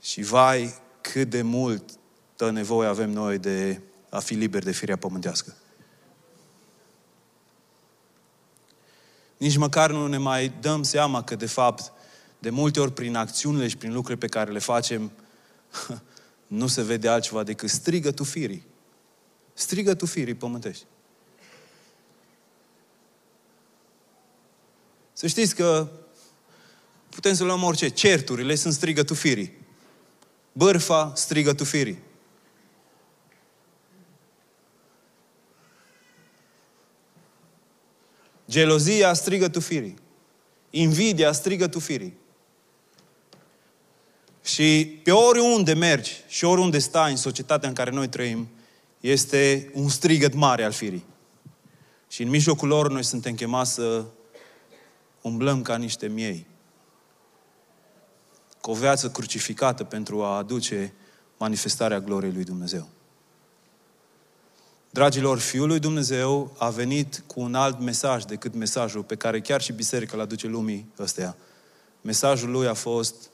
Și 0.00 0.22
vai, 0.22 0.74
cât 1.00 1.30
de 1.30 1.42
mult 1.42 1.90
tă 2.36 2.50
nevoie 2.50 2.88
avem 2.88 3.10
noi 3.10 3.38
de 3.38 3.80
a 4.08 4.18
fi 4.18 4.34
liberi 4.34 4.64
de 4.64 4.72
firea 4.72 4.96
pământească. 4.96 5.54
Nici 9.36 9.56
măcar 9.56 9.90
nu 9.90 10.06
ne 10.06 10.16
mai 10.16 10.48
dăm 10.60 10.82
seama 10.82 11.24
că, 11.24 11.34
de 11.34 11.46
fapt, 11.46 11.92
de 12.38 12.50
multe 12.50 12.80
ori 12.80 12.92
prin 12.92 13.14
acțiunile 13.14 13.68
și 13.68 13.76
prin 13.76 13.92
lucrurile 13.92 14.26
pe 14.26 14.32
care 14.32 14.50
le 14.50 14.58
facem, 14.58 15.12
nu 16.46 16.66
se 16.66 16.82
vede 16.82 17.08
altceva 17.08 17.42
decât 17.42 17.68
strigă 17.68 18.10
tu 18.10 18.24
firii. 18.24 18.66
Strigă 19.54 19.94
tu 19.94 20.06
firii 20.06 20.34
pământești. 20.34 20.84
Să 25.26 25.32
știți 25.32 25.54
că 25.54 25.88
putem 27.08 27.34
să 27.34 27.44
luăm 27.44 27.62
orice. 27.62 27.88
Certurile 27.88 28.54
sunt 28.54 28.72
strigă 28.72 29.02
tu 29.02 29.14
firii. 29.14 29.52
Bârfa 30.52 31.12
strigă 31.14 31.54
tu 31.54 31.64
firii. 31.64 31.98
Gelozia 38.50 39.14
strigă 39.14 39.48
tu 39.48 39.60
firii. 39.60 39.94
Invidia 40.70 41.32
strigă 41.32 41.68
tu 41.68 41.78
firii. 41.78 42.16
Și 44.44 45.00
pe 45.02 45.10
oriunde 45.10 45.72
mergi 45.72 46.12
și 46.28 46.44
oriunde 46.44 46.78
stai 46.78 47.10
în 47.10 47.16
societatea 47.16 47.68
în 47.68 47.74
care 47.74 47.90
noi 47.90 48.08
trăim, 48.08 48.48
este 49.00 49.70
un 49.74 49.88
strigăt 49.88 50.34
mare 50.34 50.64
al 50.64 50.72
firii. 50.72 51.04
Și 52.08 52.22
în 52.22 52.28
mijlocul 52.28 52.68
lor 52.68 52.90
noi 52.90 53.04
suntem 53.04 53.34
chemați 53.34 53.72
să 53.72 54.04
umblăm 55.26 55.62
ca 55.62 55.76
niște 55.76 56.06
miei. 56.06 56.46
Cu 58.60 58.70
o 58.70 58.74
viață 58.74 59.10
crucificată 59.10 59.84
pentru 59.84 60.22
a 60.22 60.36
aduce 60.36 60.94
manifestarea 61.36 62.00
gloriei 62.00 62.32
lui 62.32 62.44
Dumnezeu. 62.44 62.88
Dragilor, 64.90 65.38
Fiul 65.38 65.66
lui 65.66 65.78
Dumnezeu 65.78 66.54
a 66.58 66.68
venit 66.68 67.22
cu 67.26 67.40
un 67.40 67.54
alt 67.54 67.78
mesaj 67.78 68.24
decât 68.24 68.54
mesajul 68.54 69.02
pe 69.02 69.16
care 69.16 69.40
chiar 69.40 69.60
și 69.60 69.72
biserica 69.72 70.16
îl 70.16 70.22
aduce 70.22 70.46
lumii 70.46 70.92
ăstea. 70.98 71.36
Mesajul 72.00 72.50
lui 72.50 72.66
a 72.66 72.74
fost 72.74 73.30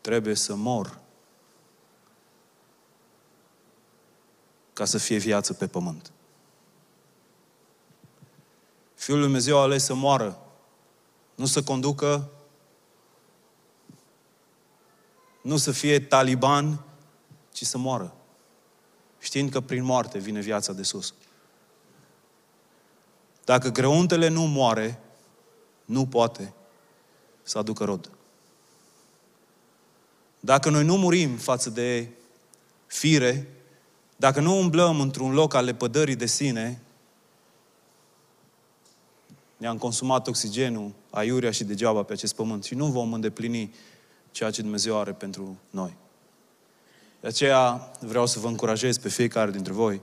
trebuie 0.00 0.34
să 0.34 0.54
mor 0.54 0.98
ca 4.72 4.84
să 4.84 4.98
fie 4.98 5.16
viață 5.16 5.52
pe 5.52 5.66
pământ. 5.66 6.12
Fiul 8.94 9.16
lui 9.16 9.26
Dumnezeu 9.26 9.58
a 9.58 9.62
ales 9.62 9.84
să 9.84 9.94
moară, 9.94 10.38
nu 11.38 11.46
să 11.46 11.62
conducă, 11.62 12.30
nu 15.42 15.56
să 15.56 15.70
fie 15.70 16.00
taliban, 16.00 16.84
ci 17.52 17.64
să 17.64 17.78
moară. 17.78 18.14
Știind 19.18 19.50
că 19.50 19.60
prin 19.60 19.84
moarte 19.84 20.18
vine 20.18 20.40
viața 20.40 20.72
de 20.72 20.82
sus. 20.82 21.14
Dacă 23.44 23.68
greuntele 23.68 24.28
nu 24.28 24.42
moare, 24.42 25.00
nu 25.84 26.06
poate 26.06 26.52
să 27.42 27.58
aducă 27.58 27.84
rod. 27.84 28.10
Dacă 30.40 30.70
noi 30.70 30.84
nu 30.84 30.96
murim 30.96 31.36
față 31.36 31.70
de 31.70 32.08
fire, 32.86 33.48
dacă 34.16 34.40
nu 34.40 34.58
umblăm 34.58 35.00
într-un 35.00 35.32
loc 35.32 35.54
al 35.54 35.64
lepădării 35.64 36.16
de 36.16 36.26
sine, 36.26 36.82
ne-am 39.58 39.78
consumat 39.78 40.26
oxigenul, 40.26 40.92
aiurea 41.10 41.50
și 41.50 41.64
degeaba 41.64 42.02
pe 42.02 42.12
acest 42.12 42.34
pământ 42.34 42.64
și 42.64 42.74
nu 42.74 42.86
vom 42.86 43.12
îndeplini 43.12 43.74
ceea 44.30 44.50
ce 44.50 44.62
Dumnezeu 44.62 44.98
are 44.98 45.12
pentru 45.12 45.58
noi. 45.70 45.96
De 47.20 47.26
aceea 47.26 47.92
vreau 48.00 48.26
să 48.26 48.38
vă 48.38 48.48
încurajez 48.48 48.98
pe 48.98 49.08
fiecare 49.08 49.50
dintre 49.50 49.72
voi, 49.72 50.00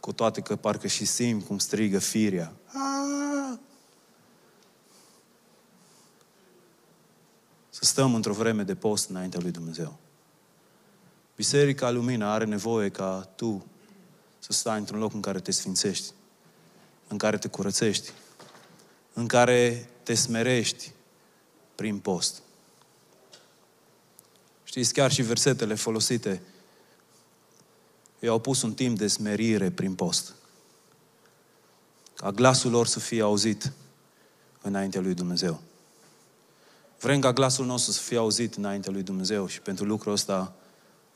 cu 0.00 0.12
toate 0.12 0.40
că 0.40 0.56
parcă 0.56 0.86
și 0.86 1.04
simt 1.04 1.46
cum 1.46 1.58
strigă 1.58 1.98
firia. 1.98 2.52
Să 7.68 7.84
stăm 7.84 8.14
într-o 8.14 8.32
vreme 8.32 8.62
de 8.62 8.74
post 8.74 9.08
înaintea 9.08 9.40
lui 9.42 9.50
Dumnezeu. 9.50 9.98
Biserica 11.36 11.90
Lumină 11.90 12.26
are 12.26 12.44
nevoie 12.44 12.88
ca 12.88 13.28
tu 13.36 13.66
să 14.38 14.52
stai 14.52 14.78
într-un 14.78 14.98
loc 14.98 15.12
în 15.12 15.20
care 15.20 15.40
te 15.40 15.50
sfințești, 15.50 16.12
în 17.08 17.18
care 17.18 17.38
te 17.38 17.48
curățești, 17.48 18.12
în 19.20 19.26
care 19.26 19.88
te 20.02 20.14
smerești 20.14 20.92
prin 21.74 21.98
post. 21.98 22.42
Știți, 24.64 24.92
chiar 24.92 25.12
și 25.12 25.22
versetele 25.22 25.74
folosite 25.74 26.42
i-au 28.18 28.38
pus 28.38 28.62
un 28.62 28.74
timp 28.74 28.98
de 28.98 29.06
smerire 29.06 29.70
prin 29.70 29.94
post. 29.94 30.34
Ca 32.14 32.30
glasul 32.30 32.70
lor 32.70 32.86
să 32.86 33.00
fie 33.00 33.22
auzit 33.22 33.72
înaintea 34.62 35.00
lui 35.00 35.14
Dumnezeu. 35.14 35.60
Vrem 37.00 37.20
ca 37.20 37.32
glasul 37.32 37.66
nostru 37.66 37.92
să 37.92 38.00
fie 38.00 38.16
auzit 38.16 38.54
înaintea 38.54 38.92
lui 38.92 39.02
Dumnezeu 39.02 39.46
și 39.46 39.60
pentru 39.60 39.84
lucrul 39.84 40.12
ăsta 40.12 40.54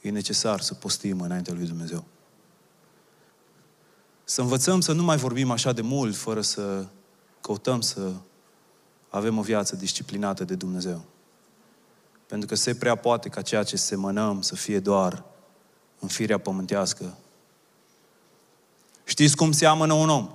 e 0.00 0.10
necesar 0.10 0.60
să 0.60 0.74
postim 0.74 1.20
înaintea 1.20 1.54
lui 1.54 1.66
Dumnezeu. 1.66 2.04
Să 4.24 4.40
învățăm 4.40 4.80
să 4.80 4.92
nu 4.92 5.02
mai 5.02 5.16
vorbim 5.16 5.50
așa 5.50 5.72
de 5.72 5.82
mult 5.82 6.16
fără 6.16 6.40
să 6.40 6.86
căutăm 7.44 7.80
să 7.80 8.12
avem 9.08 9.38
o 9.38 9.42
viață 9.42 9.76
disciplinată 9.76 10.44
de 10.44 10.54
Dumnezeu. 10.54 11.04
Pentru 12.26 12.48
că 12.48 12.54
se 12.54 12.74
prea 12.74 12.94
poate 12.94 13.28
ca 13.28 13.42
ceea 13.42 13.62
ce 13.62 13.76
semănăm 13.76 14.42
să 14.42 14.54
fie 14.54 14.78
doar 14.78 15.24
în 15.98 16.08
firea 16.08 16.38
pământească. 16.38 17.16
Știți 19.04 19.36
cum 19.36 19.52
seamănă 19.52 19.92
un 19.92 20.08
om? 20.08 20.30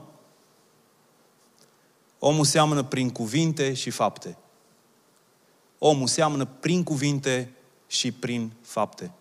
Omul 2.20 2.46
seamănă 2.46 2.84
prin 2.84 3.10
cuvinte 3.10 3.74
și 3.74 3.90
fapte. 3.90 4.38
Omul 5.78 6.08
seamănă 6.08 6.46
prin 6.46 6.84
cuvinte 6.84 7.54
și 7.88 8.12
prin 8.12 8.54
fapte. 8.62 9.12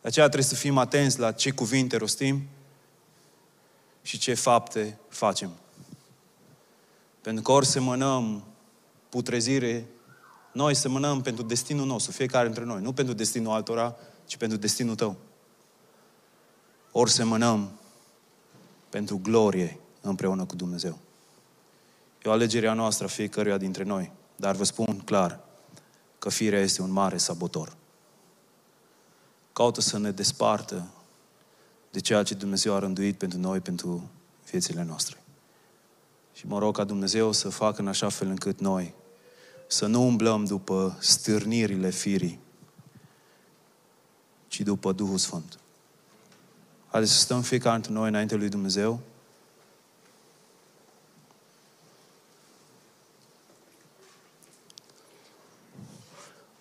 De 0.00 0.08
aceea 0.08 0.26
trebuie 0.26 0.48
să 0.48 0.54
fim 0.54 0.78
atenți 0.78 1.18
la 1.18 1.32
ce 1.32 1.50
cuvinte 1.50 1.96
rostim 1.96 2.42
și 4.02 4.18
ce 4.18 4.34
fapte 4.34 4.98
facem. 5.08 5.50
Pentru 7.26 7.42
că 7.42 7.52
ori 7.52 7.66
semănăm 7.66 8.44
putrezire, 9.08 9.86
noi 10.52 10.74
semănăm 10.74 11.20
pentru 11.20 11.42
destinul 11.42 11.86
nostru, 11.86 12.12
fiecare 12.12 12.44
dintre 12.44 12.64
noi. 12.64 12.82
Nu 12.82 12.92
pentru 12.92 13.14
destinul 13.14 13.52
altora, 13.52 13.96
ci 14.26 14.36
pentru 14.36 14.58
destinul 14.58 14.94
tău. 14.94 15.16
Ori 16.92 17.10
semănăm 17.10 17.70
pentru 18.88 19.20
glorie 19.22 19.78
împreună 20.00 20.44
cu 20.44 20.56
Dumnezeu. 20.56 20.98
E 22.24 22.28
o 22.28 22.32
alegere 22.32 22.68
a 22.68 22.72
noastră 22.72 23.04
a 23.04 23.08
fiecăruia 23.08 23.56
dintre 23.56 23.82
noi. 23.82 24.12
Dar 24.36 24.54
vă 24.54 24.64
spun 24.64 24.98
clar 25.04 25.40
că 26.18 26.28
firea 26.28 26.60
este 26.60 26.82
un 26.82 26.90
mare 26.90 27.16
sabotor. 27.16 27.76
Caută 29.52 29.80
să 29.80 29.98
ne 29.98 30.10
despartă 30.10 30.86
de 31.90 32.00
ceea 32.00 32.22
ce 32.22 32.34
Dumnezeu 32.34 32.74
a 32.74 32.78
rânduit 32.78 33.18
pentru 33.18 33.38
noi, 33.38 33.60
pentru 33.60 34.10
viețile 34.50 34.82
noastre. 34.82 35.20
Și 36.36 36.46
mă 36.46 36.58
rog 36.58 36.76
ca 36.76 36.84
Dumnezeu 36.84 37.32
să 37.32 37.48
facă 37.48 37.80
în 37.80 37.88
așa 37.88 38.08
fel 38.08 38.28
încât 38.28 38.60
noi 38.60 38.94
să 39.66 39.86
nu 39.86 40.02
umblăm 40.02 40.44
după 40.44 40.96
stârnirile 41.00 41.90
firii, 41.90 42.40
ci 44.48 44.60
după 44.60 44.92
Duhul 44.92 45.18
Sfânt. 45.18 45.58
Haideți 46.86 47.12
să 47.12 47.18
stăm 47.18 47.42
fiecare 47.42 47.74
dintre 47.74 47.92
noi 47.92 48.08
înainte 48.08 48.34
lui 48.34 48.48
Dumnezeu. 48.48 49.00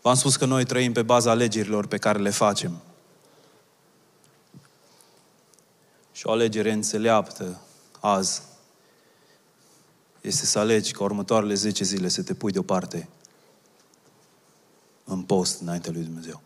V-am 0.02 0.16
spus 0.16 0.36
că 0.36 0.46
noi 0.46 0.66
trăim 0.66 0.94
pe 0.94 1.02
baza 1.02 1.32
alegerilor 1.32 1.88
pe 1.88 1.98
care 1.98 2.20
le 2.20 2.30
facem. 2.30 2.82
Și 6.12 6.28
o 6.28 6.32
alegere 6.32 6.72
înțeleaptă 6.72 7.62
azi 8.00 8.42
este 10.26 10.46
să 10.46 10.60
alegi 10.60 10.92
ca 10.92 11.04
următoarele 11.04 11.54
10 11.54 11.84
zile 11.84 12.08
să 12.08 12.24
te 12.24 12.34
pui 12.34 12.52
deoparte 12.52 13.10
în 15.04 15.24
post 15.24 15.62
înaintea 15.62 15.92
lui 15.92 16.04
Dumnezeu. 16.04 16.42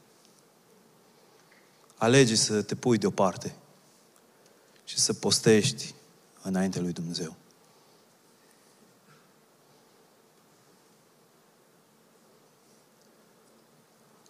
Alege 1.96 2.36
să 2.36 2.62
te 2.62 2.76
pui 2.76 2.98
deoparte 2.98 3.56
și 4.84 5.00
să 5.00 5.14
postești 5.14 5.94
înaintea 6.42 6.82
lui 6.82 6.92
Dumnezeu. 6.92 7.36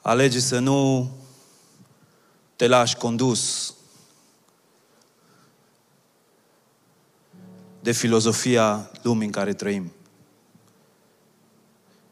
Alege 0.02 0.40
să 0.40 0.60
nu 0.60 1.12
te 2.56 2.68
lași 2.68 2.96
condus 2.98 3.74
de 7.90 7.96
filozofia 7.96 8.92
lumii 9.02 9.26
în 9.26 9.32
care 9.32 9.54
trăim, 9.54 9.92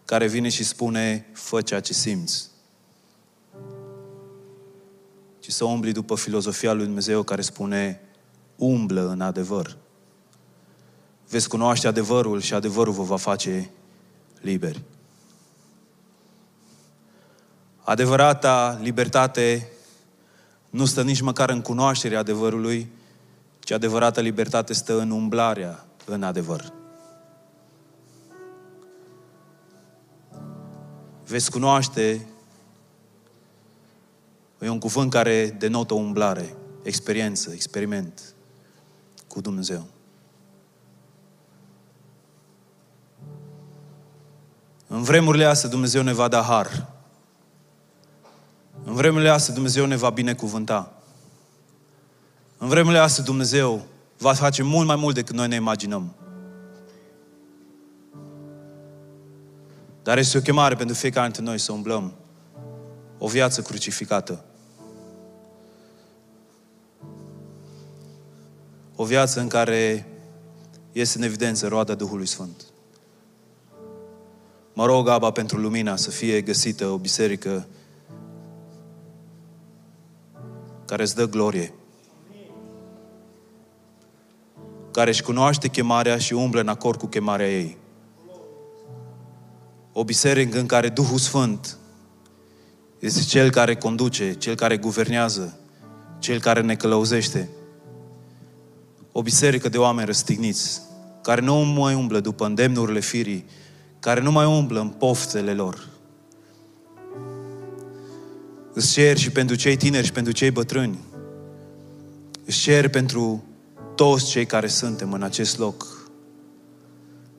care 0.06 0.28
vine 0.28 0.50
și 0.50 0.64
spune, 0.64 1.26
fă 1.34 1.62
ceea 1.62 1.80
ce 1.80 1.94
simți. 1.94 2.50
Ci 5.40 5.52
să 5.52 5.66
umbli 5.66 5.92
după 5.92 6.16
filozofia 6.16 6.74
lui 6.74 6.86
Dumnezeu 6.86 7.24
care 7.24 7.42
spune, 7.42 8.02
umblă 8.56 9.10
în 9.10 9.22
adevăr. 9.22 9.78
Veți 11.30 11.50
cunoaște 11.50 11.88
adevărul 11.88 12.42
și 12.42 12.54
adevărul 12.54 12.94
vă 12.94 13.04
va 13.04 13.18
face 13.18 13.70
liberi. 14.42 14.82
Adevărata 17.84 18.80
libertate 18.82 19.72
nu 20.70 20.86
stă 20.86 21.04
nici 21.04 21.22
măcar 21.22 21.50
în 21.50 21.62
cunoașterea 21.62 22.20
adevărului, 22.20 22.92
ci 23.68 23.72
adevărata 23.72 24.22
libertate 24.22 24.74
stă 24.74 25.00
în 25.00 25.12
umblarea 25.12 25.86
în 26.06 26.24
adevăr. 26.24 26.74
Veți 31.26 31.52
cunoaște, 31.52 32.28
e 34.60 34.70
un 34.70 34.80
cuvânt 34.80 35.12
care 35.12 35.50
denotă 35.50 35.94
o 35.94 35.98
umblare, 35.98 36.56
experiență, 36.84 37.52
experiment 37.52 38.34
cu 39.28 39.42
Dumnezeu. 39.42 39.86
În 44.88 45.04
vremurile 45.04 45.46
astea 45.46 45.70
Dumnezeu 45.70 46.02
ne 46.02 46.14
va 46.14 46.28
da 46.28 46.42
har. 46.42 46.88
În 48.84 48.94
vremurile 48.94 49.30
astea 49.30 49.54
Dumnezeu 49.54 49.86
ne 49.86 49.96
va 49.96 50.10
binecuvânta. 50.10 50.97
În 52.58 52.68
vremurile 52.68 53.02
astea 53.02 53.24
Dumnezeu 53.24 53.86
va 54.18 54.34
face 54.34 54.64
mult 54.64 54.88
mai 54.88 54.96
mult 54.96 55.16
decât 55.16 55.36
noi 55.36 55.48
ne 55.48 55.56
imaginăm. 55.56 56.16
Dar 60.04 60.18
este 60.18 60.38
o 60.38 60.42
chemare 60.42 60.76
pentru 60.76 60.96
fiecare 60.96 61.26
dintre 61.26 61.44
noi 61.44 61.58
să 61.58 61.72
umblăm 61.72 62.14
o 63.18 63.28
viață 63.28 63.62
crucificată. 63.62 64.44
O 68.96 69.06
viață 69.06 69.40
în 69.40 69.48
care 69.48 70.08
este 70.92 71.18
în 71.18 71.24
evidență 71.24 71.68
roada 71.68 71.94
Duhului 71.94 72.26
Sfânt. 72.26 72.66
Mă 74.74 74.86
rog, 74.86 75.08
Aba, 75.08 75.32
pentru 75.32 75.58
lumina 75.58 75.96
să 75.96 76.10
fie 76.10 76.42
găsită 76.42 76.88
o 76.88 76.98
biserică 76.98 77.68
care 80.86 81.04
îți 81.04 81.16
dă 81.16 81.30
glorie. 81.30 81.74
Care 84.98 85.10
își 85.10 85.24
cunoaște 85.24 85.68
chemarea 85.68 86.18
și 86.18 86.34
umblă 86.34 86.62
în 86.62 86.68
acord 86.68 87.00
cu 87.00 87.06
chemarea 87.06 87.52
ei. 87.52 87.78
O 89.92 90.04
biserică 90.04 90.60
în 90.60 90.66
care 90.66 90.90
Duhul 90.90 91.18
Sfânt 91.18 91.78
este 93.00 93.22
Cel 93.22 93.52
care 93.52 93.76
conduce, 93.76 94.34
Cel 94.34 94.56
care 94.56 94.78
guvernează, 94.78 95.60
Cel 96.20 96.40
care 96.40 96.62
ne 96.62 96.76
călăuzește. 96.76 97.50
O 99.12 99.22
biserică 99.22 99.70
de 99.70 99.78
oameni 99.78 100.06
răstigniți, 100.06 100.82
care 101.22 101.42
nu 101.42 101.56
mai 101.56 101.94
umblă 101.94 102.20
după 102.20 102.46
îndemnurile 102.46 103.00
firii, 103.00 103.46
care 104.00 104.22
nu 104.22 104.32
mai 104.32 104.46
umblă 104.46 104.80
în 104.80 104.90
poftele 104.90 105.54
lor, 105.54 105.88
Îți 108.74 108.92
cer 108.92 109.18
și 109.18 109.32
pentru 109.32 109.56
cei 109.56 109.76
tineri 109.76 110.06
și 110.06 110.12
pentru 110.12 110.34
cei 110.34 110.52
bătrâni. 110.52 111.00
Îți 112.46 112.58
cer 112.58 112.90
pentru 112.90 113.44
toți 113.98 114.30
cei 114.30 114.46
care 114.46 114.68
suntem 114.68 115.14
în 115.14 115.24
acest 115.24 115.58
loc. 115.58 116.10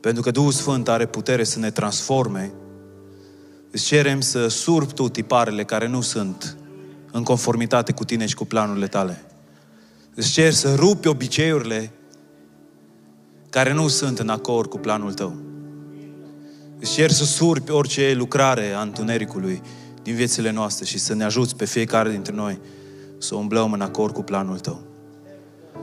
Pentru 0.00 0.22
că 0.22 0.30
Duhul 0.30 0.52
Sfânt 0.52 0.88
are 0.88 1.06
putere 1.06 1.44
să 1.44 1.58
ne 1.58 1.70
transforme. 1.70 2.52
Îți 3.70 3.84
cerem 3.84 4.20
să 4.20 4.48
surpi 4.48 4.94
tu 4.94 5.08
tiparele 5.08 5.64
care 5.64 5.88
nu 5.88 6.00
sunt 6.00 6.56
în 7.12 7.22
conformitate 7.22 7.92
cu 7.92 8.04
tine 8.04 8.26
și 8.26 8.34
cu 8.34 8.44
planurile 8.44 8.86
tale. 8.86 9.24
Îți 10.14 10.30
cer 10.30 10.52
să 10.52 10.74
rupi 10.74 11.08
obiceiurile 11.08 11.92
care 13.50 13.72
nu 13.72 13.88
sunt 13.88 14.18
în 14.18 14.28
acord 14.28 14.68
cu 14.68 14.78
planul 14.78 15.12
tău. 15.12 15.36
Îți 16.78 16.92
cer 16.92 17.10
să 17.10 17.24
surpi 17.24 17.70
orice 17.70 18.12
lucrare 18.16 18.72
a 18.72 18.80
întunericului 18.80 19.62
din 20.02 20.14
viețile 20.14 20.50
noastre 20.50 20.84
și 20.84 20.98
să 20.98 21.14
ne 21.14 21.24
ajuți 21.24 21.56
pe 21.56 21.64
fiecare 21.64 22.10
dintre 22.10 22.32
noi 22.34 22.60
să 23.18 23.34
umblăm 23.34 23.72
în 23.72 23.80
acord 23.80 24.14
cu 24.14 24.22
planul 24.22 24.58
Tău. 24.58 24.87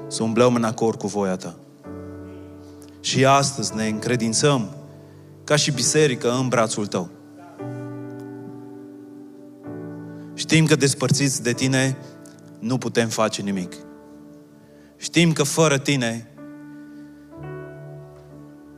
Să 0.08 0.24
umblăm 0.24 0.56
în 0.56 0.64
acord 0.64 0.98
cu 0.98 1.08
voia 1.08 1.36
Ta. 1.36 1.56
Și 3.00 3.26
astăzi 3.26 3.76
ne 3.76 3.88
încredințăm 3.88 4.70
ca 5.44 5.56
și 5.56 5.72
biserică 5.72 6.32
în 6.32 6.48
brațul 6.48 6.86
Tău. 6.86 7.10
Știm 10.34 10.66
că 10.66 10.76
despărțiți 10.76 11.44
de 11.44 11.54
Tine 11.54 11.98
nu 12.60 12.78
putem 12.78 13.08
face 13.08 13.42
nimic. 13.42 13.74
Știm 14.98 15.34
că 15.34 15.44
fără 15.44 15.78
Tine 15.78 16.30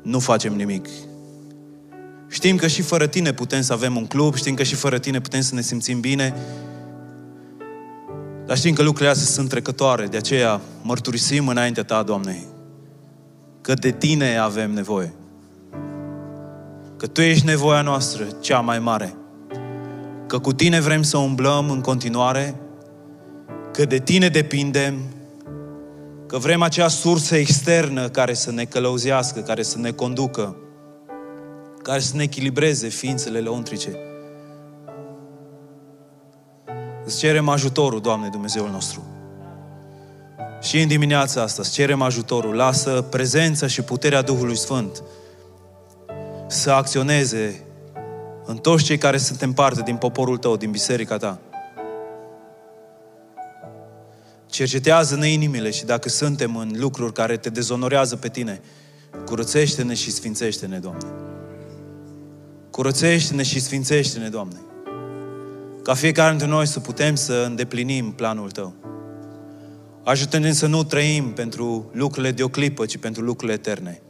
nu 0.01 0.19
facem 0.19 0.55
nimic. 0.55 0.87
Știm 2.27 2.55
că 2.57 2.67
și 2.67 2.81
fără 2.81 3.07
tine 3.07 3.33
putem 3.33 3.61
să 3.61 3.73
avem 3.73 3.95
un 3.95 4.05
club, 4.05 4.35
știm 4.35 4.53
că 4.53 4.63
și 4.63 4.75
fără 4.75 4.99
tine 4.99 5.21
putem 5.21 5.41
să 5.41 5.55
ne 5.55 5.61
simțim 5.61 5.99
bine, 5.99 6.35
dar 8.47 8.57
știm 8.57 8.73
că 8.73 8.81
lucrurile 8.81 9.09
astea 9.09 9.25
sunt 9.25 9.49
trecătoare, 9.49 10.05
de 10.05 10.17
aceea 10.17 10.61
mărturisim 10.81 11.47
înaintea 11.47 11.83
Ta, 11.83 12.03
Doamne, 12.03 12.43
că 13.61 13.73
de 13.73 13.91
Tine 13.91 14.37
avem 14.37 14.71
nevoie. 14.71 15.13
Că 16.97 17.07
Tu 17.07 17.21
ești 17.21 17.45
nevoia 17.45 17.81
noastră 17.81 18.27
cea 18.39 18.59
mai 18.59 18.79
mare. 18.79 19.15
Că 20.27 20.39
cu 20.39 20.53
Tine 20.53 20.79
vrem 20.79 21.01
să 21.01 21.17
umblăm 21.17 21.69
în 21.69 21.81
continuare, 21.81 22.55
că 23.73 23.85
de 23.85 23.99
Tine 23.99 24.27
depindem, 24.27 24.95
că 26.27 26.37
vrem 26.37 26.61
acea 26.61 26.87
sursă 26.87 27.35
externă 27.35 28.09
care 28.09 28.33
să 28.33 28.51
ne 28.51 28.63
călăuzească, 28.63 29.39
care 29.39 29.63
să 29.63 29.77
ne 29.77 29.91
conducă, 29.91 30.55
care 31.83 31.99
să 31.99 32.15
ne 32.15 32.23
echilibreze 32.23 32.87
ființele 32.87 33.39
lăuntrice. 33.39 34.06
Îți 37.07 37.17
cerem 37.17 37.49
ajutorul, 37.49 38.01
Doamne 38.01 38.27
Dumnezeul 38.29 38.69
nostru. 38.69 39.03
Și 40.61 40.81
în 40.81 40.87
dimineața 40.87 41.41
asta 41.41 41.61
îți 41.61 41.71
cerem 41.71 42.01
ajutorul. 42.01 42.55
Lasă 42.55 43.05
prezența 43.09 43.67
și 43.67 43.81
puterea 43.81 44.21
Duhului 44.21 44.57
Sfânt 44.57 45.03
să 46.47 46.71
acționeze 46.71 47.63
în 48.45 48.57
toți 48.57 48.83
cei 48.83 48.97
care 48.97 49.17
suntem 49.17 49.53
parte 49.53 49.81
din 49.81 49.95
poporul 49.95 50.37
Tău, 50.37 50.57
din 50.57 50.71
biserica 50.71 51.17
Ta. 51.17 51.39
cercetează-ne 54.49 55.27
inimile 55.27 55.71
și 55.71 55.85
dacă 55.85 56.09
suntem 56.09 56.55
în 56.55 56.71
lucruri 56.75 57.13
care 57.13 57.37
te 57.37 57.49
dezonorează 57.49 58.15
pe 58.15 58.29
tine, 58.29 58.61
curățește-ne 59.25 59.93
și 59.93 60.11
sfințește-ne, 60.11 60.79
Doamne. 60.79 61.07
Curățește-ne 62.71 63.43
și 63.43 63.59
sfințește-ne, 63.59 64.29
Doamne. 64.29 64.57
Ca 65.87 65.93
fiecare 65.93 66.29
dintre 66.29 66.47
noi 66.47 66.65
să 66.65 66.79
putem 66.79 67.15
să 67.15 67.33
îndeplinim 67.33 68.11
planul 68.11 68.51
Tău. 68.51 68.73
Ajută-ne 70.03 70.51
să 70.51 70.65
nu 70.65 70.83
trăim 70.83 71.33
pentru 71.33 71.89
lucrurile 71.91 72.31
de 72.31 72.43
o 72.43 72.47
clipă, 72.47 72.85
ci 72.85 72.97
pentru 72.97 73.21
lucrurile 73.21 73.57
eterne. 73.57 74.01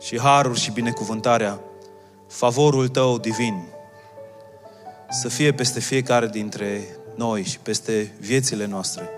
Și 0.00 0.20
harul 0.20 0.54
și 0.54 0.70
binecuvântarea, 0.70 1.60
favorul 2.28 2.88
Tău 2.88 3.18
divin, 3.18 3.62
să 5.10 5.28
fie 5.28 5.52
peste 5.52 5.80
fiecare 5.80 6.26
dintre 6.26 6.86
noi 7.16 7.42
și 7.42 7.58
peste 7.58 8.14
viețile 8.20 8.66
noastre. 8.66 9.08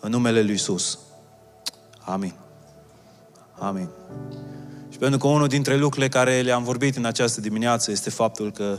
În 0.00 0.10
numele 0.10 0.42
Lui 0.42 0.54
Isus. 0.54 0.98
Amin. 1.98 2.34
Amin. 3.58 3.88
Și 4.88 4.98
pentru 4.98 5.18
că 5.18 5.26
unul 5.26 5.48
dintre 5.48 5.76
lucrurile 5.76 6.08
care 6.08 6.40
le-am 6.40 6.62
vorbit 6.62 6.96
în 6.96 7.04
această 7.04 7.40
dimineață 7.40 7.90
este 7.90 8.10
faptul 8.10 8.52
că 8.52 8.78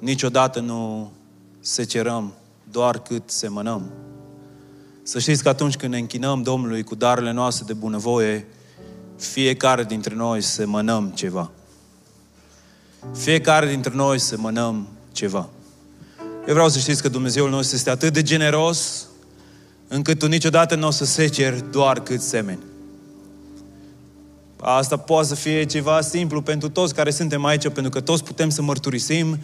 niciodată 0.00 0.60
nu 0.60 1.10
se 1.60 1.84
cerăm 1.84 2.32
doar 2.70 2.98
cât 2.98 3.22
semănăm. 3.30 3.90
Să 5.02 5.18
știți 5.18 5.42
că 5.42 5.48
atunci 5.48 5.76
când 5.76 5.92
ne 5.92 5.98
închinăm 5.98 6.42
Domnului 6.42 6.82
cu 6.82 6.94
darurile 6.94 7.32
noastre 7.32 7.64
de 7.66 7.72
bunăvoie, 7.72 8.46
fiecare 9.16 9.84
dintre 9.84 10.14
noi 10.14 10.40
semănăm 10.42 11.12
ceva. 11.14 11.50
Fiecare 13.14 13.68
dintre 13.68 13.92
noi 13.94 14.18
semănăm 14.18 14.88
ceva. 15.12 15.48
Eu 16.46 16.54
vreau 16.54 16.68
să 16.68 16.78
știți 16.78 17.02
că 17.02 17.08
Dumnezeul 17.08 17.50
nostru 17.50 17.76
este 17.76 17.90
atât 17.90 18.12
de 18.12 18.22
generos 18.22 19.06
încât 19.88 20.18
tu 20.18 20.26
niciodată 20.26 20.74
nu 20.74 20.86
o 20.86 20.90
să 20.90 21.04
seceri 21.04 21.70
doar 21.70 22.00
cât 22.00 22.20
semeni. 22.20 22.62
Asta 24.60 24.96
poate 24.96 25.26
să 25.26 25.34
fie 25.34 25.64
ceva 25.64 26.00
simplu 26.00 26.42
pentru 26.42 26.68
toți 26.68 26.94
care 26.94 27.10
suntem 27.10 27.44
aici, 27.44 27.68
pentru 27.68 27.90
că 27.90 28.00
toți 28.00 28.24
putem 28.24 28.48
să 28.48 28.62
mărturisim 28.62 29.38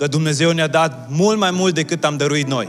că 0.00 0.06
Dumnezeu 0.06 0.50
ne-a 0.50 0.66
dat 0.66 1.06
mult 1.08 1.38
mai 1.38 1.50
mult 1.50 1.74
decât 1.74 2.04
am 2.04 2.16
dăruit 2.16 2.46
noi. 2.46 2.68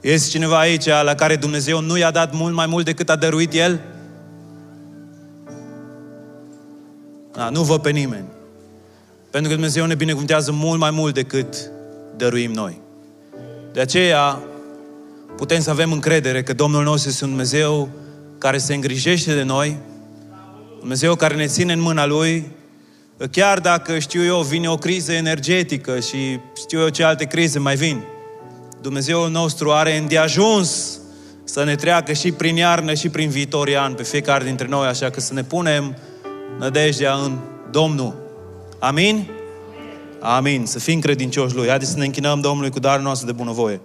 Este 0.00 0.30
cineva 0.30 0.58
aici 0.58 0.84
la 0.84 1.14
care 1.14 1.36
Dumnezeu 1.36 1.80
nu 1.80 1.96
i-a 1.96 2.10
dat 2.10 2.34
mult 2.34 2.54
mai 2.54 2.66
mult 2.66 2.84
decât 2.84 3.10
a 3.10 3.16
dăruit 3.16 3.52
El? 3.52 3.80
Da, 7.32 7.48
nu 7.48 7.62
vă 7.62 7.78
pe 7.78 7.90
nimeni. 7.90 8.24
Pentru 9.30 9.48
că 9.48 9.56
Dumnezeu 9.56 9.86
ne 9.86 9.94
binecuvântează 9.94 10.52
mult 10.52 10.80
mai 10.80 10.90
mult 10.90 11.14
decât 11.14 11.70
dăruim 12.16 12.52
noi. 12.52 12.80
De 13.72 13.80
aceea 13.80 14.38
putem 15.36 15.60
să 15.60 15.70
avem 15.70 15.92
încredere 15.92 16.42
că 16.42 16.52
Domnul 16.52 16.84
nostru 16.84 17.08
este 17.08 17.24
un 17.24 17.30
Dumnezeu 17.30 17.88
care 18.38 18.58
se 18.58 18.74
îngrijește 18.74 19.34
de 19.34 19.42
noi, 19.42 19.76
Dumnezeu 20.78 21.14
care 21.14 21.34
ne 21.34 21.46
ține 21.46 21.72
în 21.72 21.80
mâna 21.80 22.06
Lui, 22.06 22.55
chiar 23.30 23.60
dacă, 23.60 23.98
știu 23.98 24.24
eu, 24.24 24.40
vine 24.40 24.68
o 24.68 24.76
criză 24.76 25.12
energetică 25.12 26.00
și 26.00 26.38
știu 26.56 26.80
eu 26.80 26.88
ce 26.88 27.04
alte 27.04 27.24
crize 27.24 27.58
mai 27.58 27.76
vin, 27.76 28.02
Dumnezeul 28.80 29.30
nostru 29.30 29.72
are 29.72 29.96
îndeajuns 29.96 30.98
să 31.44 31.64
ne 31.64 31.74
treacă 31.74 32.12
și 32.12 32.32
prin 32.32 32.56
iarnă 32.56 32.94
și 32.94 33.08
prin 33.08 33.28
viitorii 33.28 33.76
ani 33.76 33.94
pe 33.94 34.02
fiecare 34.02 34.44
dintre 34.44 34.66
noi, 34.66 34.86
așa 34.86 35.10
că 35.10 35.20
să 35.20 35.32
ne 35.32 35.42
punem 35.42 35.96
nădejdea 36.58 37.14
în 37.14 37.38
Domnul. 37.70 38.14
Amin? 38.78 39.30
Amin. 40.20 40.66
Să 40.66 40.78
fim 40.78 41.00
credincioși 41.00 41.54
Lui. 41.54 41.68
Haideți 41.68 41.90
să 41.90 41.98
ne 41.98 42.04
închinăm 42.04 42.40
Domnului 42.40 42.70
cu 42.70 42.78
darul 42.78 43.02
nostru 43.02 43.26
de 43.26 43.32
bunăvoie. 43.32 43.80